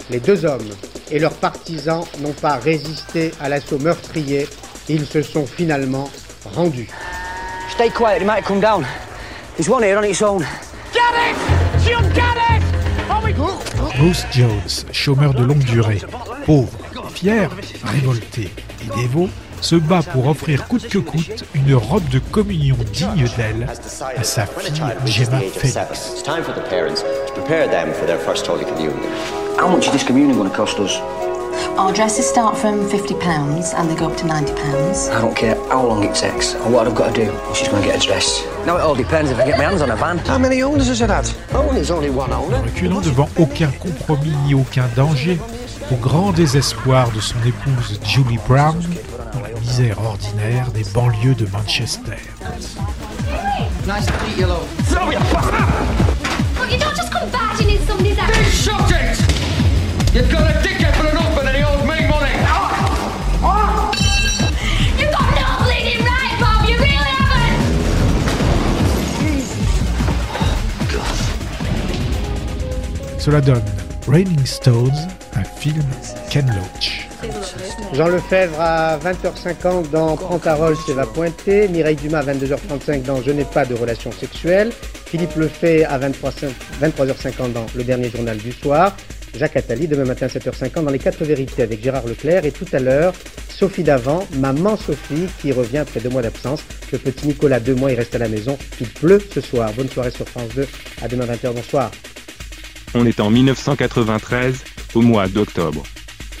Les 0.09 0.19
deux 0.19 0.45
hommes 0.45 0.71
et 1.11 1.19
leurs 1.19 1.35
partisans 1.35 2.05
n'ont 2.21 2.33
pas 2.33 2.55
résisté 2.55 3.33
à 3.39 3.49
l'assaut 3.49 3.77
meurtrier. 3.77 4.47
Ils 4.89 5.05
se 5.05 5.21
sont 5.21 5.45
finalement 5.45 6.09
rendus. 6.55 6.89
Stay 7.69 7.91
quiet, 7.91 8.19
he 8.19 8.25
might 8.25 8.43
come 8.43 8.59
down. 8.59 8.83
There's 9.55 9.69
one 9.69 9.83
here 9.83 9.99
on 9.99 10.03
its 10.03 10.23
own. 10.23 10.43
Get 10.91 11.01
it 11.13 11.87
You 11.87 12.01
get 12.15 12.35
it 12.35 12.35
my 12.35 12.44
Bruce 13.97 14.25
Jones, 14.31 14.85
chômeur 14.91 15.33
de 15.33 15.43
longue 15.43 15.63
durée, 15.63 16.01
pauvre, 16.45 16.77
fier, 17.13 17.49
révolté 17.83 18.49
et 18.83 18.95
dévot, 19.01 19.29
se 19.61 19.75
bat 19.75 20.01
pour 20.01 20.27
offrir 20.27 20.67
coûte 20.67 20.87
que 20.87 20.97
coûte 20.97 21.45
une 21.53 21.75
robe 21.75 22.07
de 22.09 22.19
communion 22.19 22.75
digne 22.91 23.27
d'elle 23.37 23.67
à 24.17 24.23
sa 24.23 24.45
fille 24.45 24.83
Gemma 25.05 25.39
Felix. 25.39 26.13
How 29.57 29.69
much 29.69 29.87
is 29.87 29.91
this 29.91 30.03
communion 30.03 30.49
cost 30.49 30.79
us? 30.79 30.99
Our 31.77 31.91
dresses 31.91 32.25
start 32.25 32.57
from 32.57 32.87
£50 32.87 33.73
and 33.73 33.89
they 33.89 33.95
go 33.95 34.09
up 34.09 34.17
to 34.19 34.23
£90. 34.23 35.11
I 35.11 35.19
don't 35.19 35.35
care 35.35 35.55
how 35.67 35.85
long 35.85 36.05
it 36.05 36.15
takes 36.15 36.55
or 36.55 36.71
what 36.71 36.87
I've 36.87 36.95
got 36.95 37.13
to 37.13 37.25
do. 37.25 37.53
She's 37.53 37.67
going 37.67 37.81
to 37.81 37.87
get 37.87 38.01
a 38.01 38.07
dress. 38.07 38.45
Now 38.65 38.77
it 38.77 38.81
all 38.81 38.95
depends 38.95 39.29
if 39.29 39.37
I 39.37 39.45
get 39.45 39.57
my 39.57 39.65
hands 39.65 39.81
on 39.81 39.91
a 39.91 39.95
van. 39.97 40.17
How 40.19 40.37
many 40.37 40.63
owners 40.63 40.87
has 40.87 41.01
it 41.01 41.09
had? 41.09 41.29
Oh, 41.51 41.69
there's 41.73 41.91
only 41.91 42.09
one 42.09 42.31
owner. 42.31 42.61
Reculant 42.63 43.01
devant 43.01 43.27
aucun 43.37 43.71
compromis 43.81 44.33
ni 44.45 44.53
aucun 44.53 44.87
danger, 44.95 45.37
au 45.91 45.95
grand 45.97 46.31
désespoir 46.31 47.11
de 47.11 47.19
son 47.19 47.39
épouse 47.45 47.99
Julie 48.05 48.39
Brown, 48.47 48.81
dans 49.33 49.41
la 49.41 49.59
misère 49.59 50.01
ordinaire 50.01 50.71
des 50.71 50.85
banlieues 50.93 51.35
de 51.35 51.45
Manchester. 51.51 52.15
Nice 53.85 54.05
to 54.05 54.13
meet 54.25 54.37
you, 54.37 54.47
love. 54.47 54.65
Throw 54.87 55.11
your 55.11 55.19
Look, 56.57 56.71
you 56.71 56.79
don't 56.79 56.95
just 56.95 57.11
come 57.11 57.29
barging 57.31 57.69
in 57.69 57.85
somebody's 57.85 58.17
house. 58.17 58.37
Big 58.37 58.47
subject! 58.47 59.19
You've 60.15 60.31
got 60.31 60.49
a 60.49 60.53
dickhead 60.59 60.74
Cela 73.25 73.41
donne 73.41 73.65
Raining 74.07 74.45
Stones, 74.45 74.93
un 75.33 75.43
film 75.43 75.83
Ken 76.29 76.45
Loach. 76.45 77.07
Jean 77.93 78.07
Lefebvre 78.07 78.61
à 78.61 78.99
20h50 78.99 79.89
dans 79.89 80.15
Prends 80.15 80.37
ta 80.37 80.53
Rolls 80.53 80.77
et 80.87 80.93
va 80.93 81.07
pointer. 81.07 81.67
Mireille 81.69 81.95
Dumas 81.95 82.19
à 82.19 82.33
22h35 82.33 83.01
dans 83.01 83.23
Je 83.23 83.31
n'ai 83.31 83.45
pas 83.45 83.65
de 83.65 83.73
relations 83.73 84.11
sexuelles. 84.11 84.71
Philippe 85.07 85.35
Lefebvre 85.37 85.91
à 85.91 85.97
23 85.97 86.33
23h50 86.83 87.53
dans 87.53 87.65
Le 87.75 87.83
dernier 87.83 88.11
journal 88.11 88.37
du 88.37 88.51
soir. 88.51 88.95
Jacques 89.33 89.57
Attali 89.57 89.87
demain 89.87 90.05
matin 90.05 90.27
7h50 90.27 90.83
dans 90.83 90.91
Les 90.91 90.99
4 90.99 91.23
vérités 91.23 91.63
avec 91.63 91.81
Gérard 91.81 92.05
Leclerc. 92.05 92.45
Et 92.45 92.51
tout 92.51 92.67
à 92.73 92.79
l'heure, 92.79 93.15
Sophie 93.49 93.81
Davant, 93.81 94.27
maman 94.37 94.77
Sophie 94.77 95.25
qui 95.41 95.51
revient 95.51 95.79
après 95.79 95.99
deux 95.99 96.09
mois 96.09 96.21
d'absence. 96.21 96.63
Le 96.91 96.99
petit 96.99 97.25
Nicolas, 97.25 97.59
deux 97.59 97.73
mois, 97.73 97.91
il 97.91 97.95
reste 97.95 98.13
à 98.13 98.19
la 98.19 98.29
maison. 98.29 98.55
Il 98.79 98.87
pleut 98.87 99.19
ce 99.33 99.41
soir. 99.41 99.71
Bonne 99.75 99.89
soirée 99.89 100.11
sur 100.11 100.29
France 100.29 100.49
2. 100.55 100.67
À 101.01 101.07
demain 101.07 101.25
20h. 101.25 101.53
Bonsoir. 101.55 101.89
On 102.97 103.05
est 103.05 103.19
en 103.19 103.29
1993, 103.29 104.63
au 104.93 105.01
mois 105.01 105.27
d'octobre. 105.27 105.83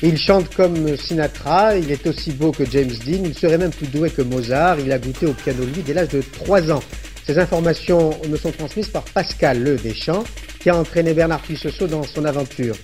Il 0.01 0.17
chante 0.17 0.55
comme 0.55 0.95
Sinatra, 0.95 1.75
il 1.75 1.91
est 1.91 2.07
aussi 2.07 2.31
beau 2.31 2.53
que 2.53 2.63
James 2.71 2.93
Dean, 3.05 3.23
il 3.25 3.37
serait 3.37 3.57
même 3.57 3.71
plus 3.71 3.87
doué 3.87 4.09
que 4.09 4.21
Mozart, 4.21 4.79
il 4.79 4.89
a 4.93 4.97
goûté 4.97 5.25
au 5.25 5.33
piano 5.33 5.65
lui 5.65 5.83
dès 5.83 5.93
l'âge 5.93 6.07
de 6.07 6.21
3 6.21 6.71
ans. 6.71 6.81
Ces 7.27 7.37
informations 7.39 8.17
me 8.29 8.37
sont 8.37 8.51
transmises 8.51 8.87
par 8.87 9.03
Pascal 9.03 9.61
Le 9.61 9.75
Deschamps, 9.75 10.23
qui 10.61 10.69
a 10.69 10.77
entraîné 10.77 11.13
Bernard 11.13 11.41
Puisseux 11.41 11.71
dans 11.89 12.03
son 12.03 12.23
aventure. 12.23 12.75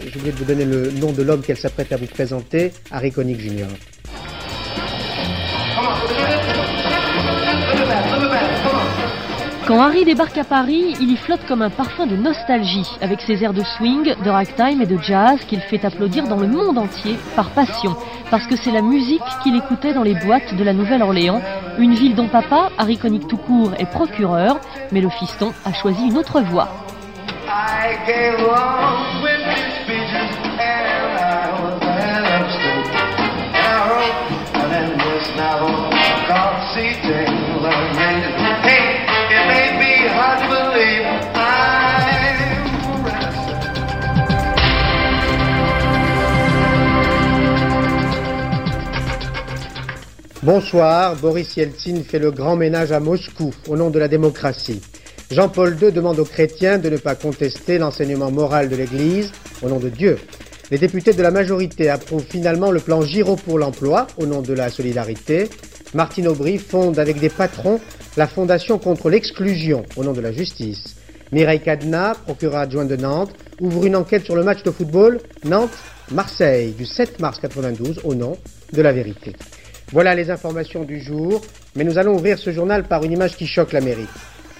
Oublié 0.00 0.32
de 0.32 0.36
vous 0.36 0.44
donner 0.44 0.64
le 0.64 0.90
nom 0.90 1.12
de 1.12 1.22
l'homme 1.22 1.42
qu'elle 1.42 1.56
s'apprête 1.56 1.92
à 1.92 1.96
vous 1.96 2.06
présenter, 2.06 2.72
Harry 2.90 3.12
Connick 3.12 3.38
Jr. 3.40 3.68
Quand 9.66 9.80
Harry 9.80 10.04
débarque 10.04 10.38
à 10.38 10.44
Paris, 10.44 10.96
il 11.00 11.12
y 11.12 11.16
flotte 11.16 11.46
comme 11.46 11.62
un 11.62 11.70
parfum 11.70 12.06
de 12.06 12.16
nostalgie, 12.16 12.90
avec 13.00 13.20
ses 13.20 13.44
airs 13.44 13.52
de 13.52 13.62
swing, 13.62 14.12
de 14.24 14.30
ragtime 14.30 14.82
et 14.82 14.86
de 14.86 14.98
jazz 15.00 15.38
qu'il 15.46 15.60
fait 15.60 15.84
applaudir 15.84 16.26
dans 16.26 16.36
le 16.36 16.48
monde 16.48 16.78
entier 16.78 17.16
par 17.36 17.50
passion, 17.50 17.94
parce 18.28 18.46
que 18.48 18.56
c'est 18.56 18.72
la 18.72 18.82
musique 18.82 19.22
qu'il 19.44 19.54
écoutait 19.54 19.94
dans 19.94 20.02
les 20.02 20.14
boîtes 20.14 20.54
de 20.56 20.64
la 20.64 20.72
Nouvelle-Orléans, 20.72 21.40
une 21.78 21.94
ville 21.94 22.16
dont 22.16 22.26
papa, 22.26 22.70
Harry 22.76 22.98
Connick 22.98 23.28
tout 23.28 23.36
court, 23.36 23.72
est 23.78 23.90
procureur, 23.90 24.58
mais 24.90 25.00
le 25.00 25.10
fiston 25.10 25.52
a 25.64 25.72
choisi 25.72 26.08
une 26.08 26.18
autre 26.18 26.40
voie. 26.40 26.68
Bonsoir, 50.44 51.14
Boris 51.14 51.56
Yeltsin 51.56 52.02
fait 52.02 52.18
le 52.18 52.32
grand 52.32 52.56
ménage 52.56 52.90
à 52.90 52.98
Moscou 52.98 53.54
au 53.68 53.76
nom 53.76 53.90
de 53.90 54.00
la 54.00 54.08
démocratie. 54.08 54.80
Jean-Paul 55.30 55.78
II 55.80 55.92
demande 55.92 56.18
aux 56.18 56.24
chrétiens 56.24 56.78
de 56.78 56.90
ne 56.90 56.96
pas 56.96 57.14
contester 57.14 57.78
l'enseignement 57.78 58.32
moral 58.32 58.68
de 58.68 58.74
l'Église 58.74 59.30
au 59.62 59.68
nom 59.68 59.78
de 59.78 59.88
Dieu. 59.88 60.18
Les 60.72 60.78
députés 60.78 61.12
de 61.12 61.22
la 61.22 61.30
majorité 61.30 61.88
approuvent 61.88 62.26
finalement 62.28 62.72
le 62.72 62.80
plan 62.80 63.02
Giraud 63.02 63.36
pour 63.36 63.56
l'emploi 63.56 64.08
au 64.16 64.26
nom 64.26 64.42
de 64.42 64.52
la 64.52 64.68
solidarité. 64.68 65.48
Martine 65.94 66.26
Aubry 66.26 66.58
fonde 66.58 66.98
avec 66.98 67.20
des 67.20 67.30
patrons 67.30 67.78
la 68.16 68.26
Fondation 68.26 68.80
contre 68.80 69.10
l'exclusion 69.10 69.84
au 69.94 70.02
nom 70.02 70.12
de 70.12 70.20
la 70.20 70.32
justice. 70.32 70.96
Mireille 71.30 71.60
Cadena, 71.60 72.16
procureur 72.24 72.62
adjoint 72.62 72.84
de 72.84 72.96
Nantes, 72.96 73.30
ouvre 73.60 73.86
une 73.86 73.94
enquête 73.94 74.24
sur 74.24 74.34
le 74.34 74.42
match 74.42 74.64
de 74.64 74.72
football 74.72 75.20
Nantes-Marseille 75.44 76.72
du 76.72 76.84
7 76.84 77.20
mars 77.20 77.38
92 77.38 78.00
au 78.02 78.16
nom 78.16 78.36
de 78.72 78.82
la 78.82 78.92
vérité. 78.92 79.36
Voilà 79.92 80.14
les 80.14 80.30
informations 80.30 80.84
du 80.84 81.00
jour, 81.00 81.42
mais 81.76 81.84
nous 81.84 81.98
allons 81.98 82.14
ouvrir 82.14 82.38
ce 82.38 82.50
journal 82.50 82.84
par 82.84 83.04
une 83.04 83.12
image 83.12 83.36
qui 83.36 83.46
choque 83.46 83.72
l'Amérique. 83.72 84.08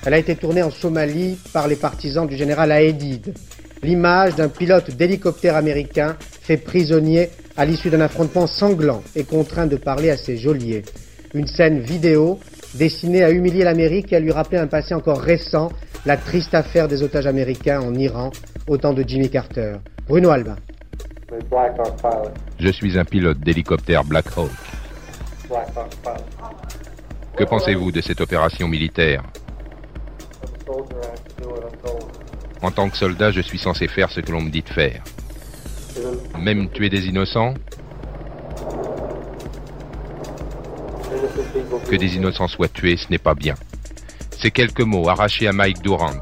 Elle 0.04 0.14
a 0.14 0.18
été 0.18 0.36
tournée 0.36 0.62
en 0.62 0.70
Somalie 0.70 1.38
par 1.54 1.68
les 1.68 1.76
partisans 1.76 2.26
du 2.26 2.36
général 2.36 2.70
Aedid. 2.70 3.32
L'image 3.82 4.34
d'un 4.34 4.48
pilote 4.48 4.90
d'hélicoptère 4.90 5.56
américain 5.56 6.16
fait 6.42 6.58
prisonnier 6.58 7.30
à 7.56 7.64
l'issue 7.64 7.88
d'un 7.88 8.00
affrontement 8.02 8.46
sanglant 8.46 9.02
et 9.16 9.24
contraint 9.24 9.66
de 9.66 9.76
parler 9.76 10.10
à 10.10 10.18
ses 10.18 10.36
geôliers. 10.36 10.82
Une 11.34 11.46
scène 11.46 11.80
vidéo 11.80 12.38
destinée 12.74 13.22
à 13.22 13.30
humilier 13.30 13.64
l'Amérique 13.64 14.12
et 14.12 14.16
à 14.16 14.20
lui 14.20 14.32
rappeler 14.32 14.58
un 14.58 14.66
passé 14.66 14.94
encore 14.94 15.20
récent, 15.20 15.70
la 16.04 16.18
triste 16.18 16.54
affaire 16.54 16.88
des 16.88 17.02
otages 17.02 17.26
américains 17.26 17.80
en 17.80 17.94
Iran 17.94 18.30
au 18.66 18.76
temps 18.76 18.92
de 18.92 19.02
Jimmy 19.06 19.30
Carter. 19.30 19.76
Bruno 20.06 20.30
Albin. 20.30 20.56
Je 22.58 22.68
suis 22.68 22.98
un 22.98 23.04
pilote 23.04 23.38
d'hélicoptère 23.38 24.04
Black 24.04 24.26
Hawk. 24.36 24.50
Que 27.36 27.45
pensez-vous 27.45 27.93
de 27.93 28.01
cette 28.01 28.20
opération 28.20 28.68
militaire 28.68 29.22
En 32.61 32.70
tant 32.70 32.88
que 32.88 32.97
soldat, 32.97 33.30
je 33.30 33.40
suis 33.40 33.59
censé 33.59 33.88
faire 33.88 34.11
ce 34.11 34.20
que 34.20 34.32
l'on 34.32 34.40
me 34.40 34.51
dit 34.51 34.62
de 34.62 34.68
faire. 34.68 35.03
Même 36.38 36.68
tuer 36.70 36.88
des 36.88 37.07
innocents 37.07 37.55
Que 41.88 41.97
des 41.97 42.16
innocents 42.16 42.49
soient 42.49 42.68
tués, 42.68 42.97
ce 42.97 43.09
n'est 43.11 43.18
pas 43.18 43.34
bien. 43.34 43.55
Ces 44.40 44.51
quelques 44.51 44.80
mots 44.80 45.09
arrachés 45.09 45.47
à 45.47 45.53
Mike 45.53 45.82
Durant, 45.82 46.20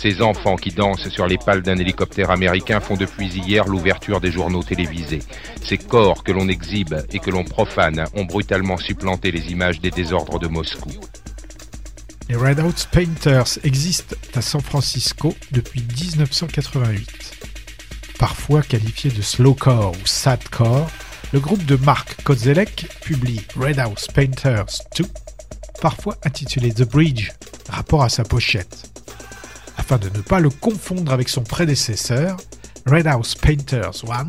ces 0.00 0.22
enfants 0.22 0.56
qui 0.56 0.70
dansent 0.70 1.10
sur 1.10 1.26
les 1.26 1.36
pales 1.36 1.60
d'un 1.60 1.76
hélicoptère 1.76 2.30
américain 2.30 2.80
font 2.80 2.96
depuis 2.96 3.28
hier 3.28 3.66
l'ouverture 3.66 4.18
des 4.18 4.32
journaux 4.32 4.62
télévisés. 4.62 5.22
Ces 5.62 5.76
corps 5.76 6.24
que 6.24 6.32
l'on 6.32 6.48
exhibe 6.48 6.94
et 7.12 7.18
que 7.18 7.28
l'on 7.28 7.44
profane 7.44 8.06
ont 8.14 8.24
brutalement 8.24 8.78
supplanté 8.78 9.30
les 9.30 9.52
images 9.52 9.78
des 9.78 9.90
désordres 9.90 10.38
de 10.38 10.48
Moscou. 10.48 10.88
Les 12.30 12.36
Red 12.36 12.60
Hot 12.60 12.86
Painters 12.90 13.58
existent 13.62 14.16
à 14.34 14.40
San 14.40 14.62
Francisco 14.62 15.36
depuis 15.50 15.82
1988. 15.82 17.48
Parfois 18.18 18.62
qualifié 18.62 19.10
de 19.10 19.20
slowcore 19.20 19.92
ou 19.92 20.06
sadcore, 20.06 20.90
le 21.34 21.40
groupe 21.40 21.66
de 21.66 21.76
Mark 21.76 22.22
Kozelek 22.22 22.88
publie 23.02 23.42
Red 23.54 23.78
House 23.78 24.06
Painters 24.06 24.80
2, 24.96 25.04
parfois 25.82 26.16
intitulé 26.24 26.72
The 26.72 26.84
Bridge, 26.84 27.32
rapport 27.68 28.02
à 28.02 28.08
sa 28.08 28.22
pochette. 28.22 28.90
Afin 29.80 29.96
de 29.96 30.10
ne 30.10 30.20
pas 30.20 30.40
le 30.40 30.50
confondre 30.50 31.10
avec 31.10 31.30
son 31.30 31.42
prédécesseur, 31.42 32.36
Red 32.84 33.06
House 33.06 33.34
Painters 33.34 34.04
1, 34.06 34.28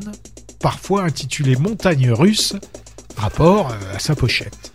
parfois 0.62 1.04
intitulé 1.04 1.58
Montagne 1.58 2.10
russe, 2.10 2.56
rapport 3.18 3.70
euh, 3.70 3.96
à 3.96 4.00
sa 4.00 4.16
pochette. 4.16 4.72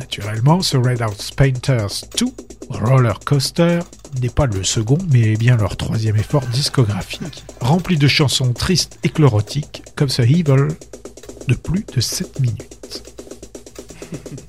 Naturellement, 0.00 0.62
ce 0.62 0.78
Red 0.78 1.02
House 1.02 1.32
Painters 1.32 1.90
2, 2.18 2.26
Roller 2.70 3.20
Coaster, 3.26 3.80
n'est 4.22 4.30
pas 4.30 4.46
le 4.46 4.64
second, 4.64 4.96
mais 5.12 5.36
bien 5.36 5.58
leur 5.58 5.76
troisième 5.76 6.16
effort 6.16 6.46
discographique, 6.46 7.44
rempli 7.60 7.98
de 7.98 8.08
chansons 8.08 8.54
tristes 8.54 8.98
et 9.04 9.10
chlorotiques, 9.10 9.82
comme 9.96 10.08
ce 10.08 10.22
Evil, 10.22 10.68
de 11.46 11.54
plus 11.54 11.84
de 11.94 12.00
7 12.00 12.40
minutes. 12.40 13.02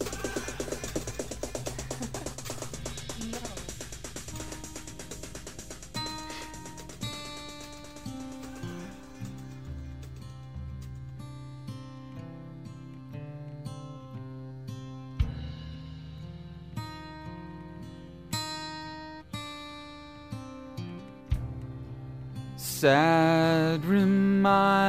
sad 22.88 23.84
reminders 23.84 24.86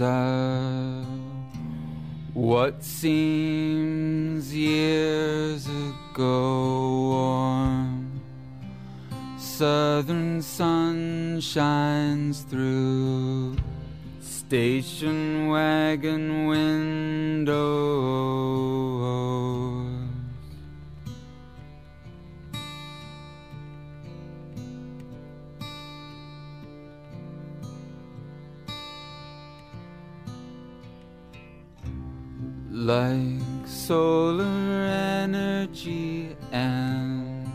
of 0.00 1.06
what 2.34 2.82
seems 2.82 4.52
years 4.52 5.68
ago 5.68 7.02
warm. 7.12 8.20
Southern 9.38 10.42
sun 10.42 11.38
shines 11.40 12.40
through 12.42 13.56
station 14.20 15.46
wagon 15.46 16.46
windows 16.48 17.92
like 32.92 33.66
solar 33.66 34.84
energy 35.24 36.36
and 36.50 37.46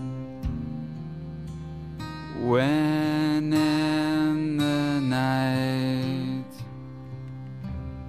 when 2.50 3.54
in 3.54 4.58
the 4.58 5.00
night 5.20 6.54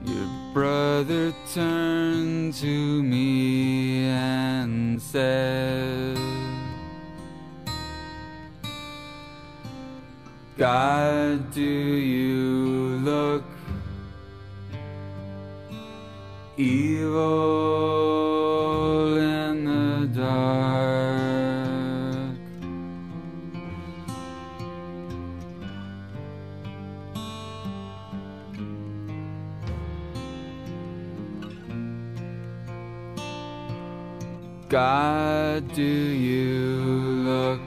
your 0.06 0.28
brother 0.54 1.34
turned 1.52 2.54
to 2.54 3.02
me 3.02 4.06
and 4.06 5.02
said 5.02 6.16
God 10.56 11.50
do 11.52 11.60
you 11.60 13.00
look 13.04 13.47
evil 16.58 17.16
in 19.16 19.64
the 19.64 20.08
dark. 20.12 20.58
God, 34.68 35.72
do 35.74 35.82
you 35.82 36.80
look 37.24 37.60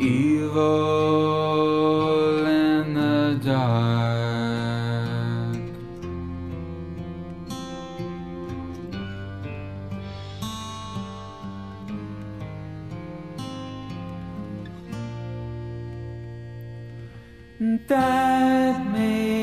evil 0.00 1.33
That 17.60 18.84
made 18.92 19.33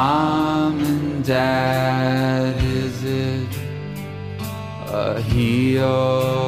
Mom 0.00 0.78
and 0.78 1.24
Dad, 1.24 2.54
is 2.62 3.02
it 3.02 3.48
a 4.86 5.20
he 5.22 5.76
or 5.76 5.82
a 5.82 6.42
she? 6.42 6.47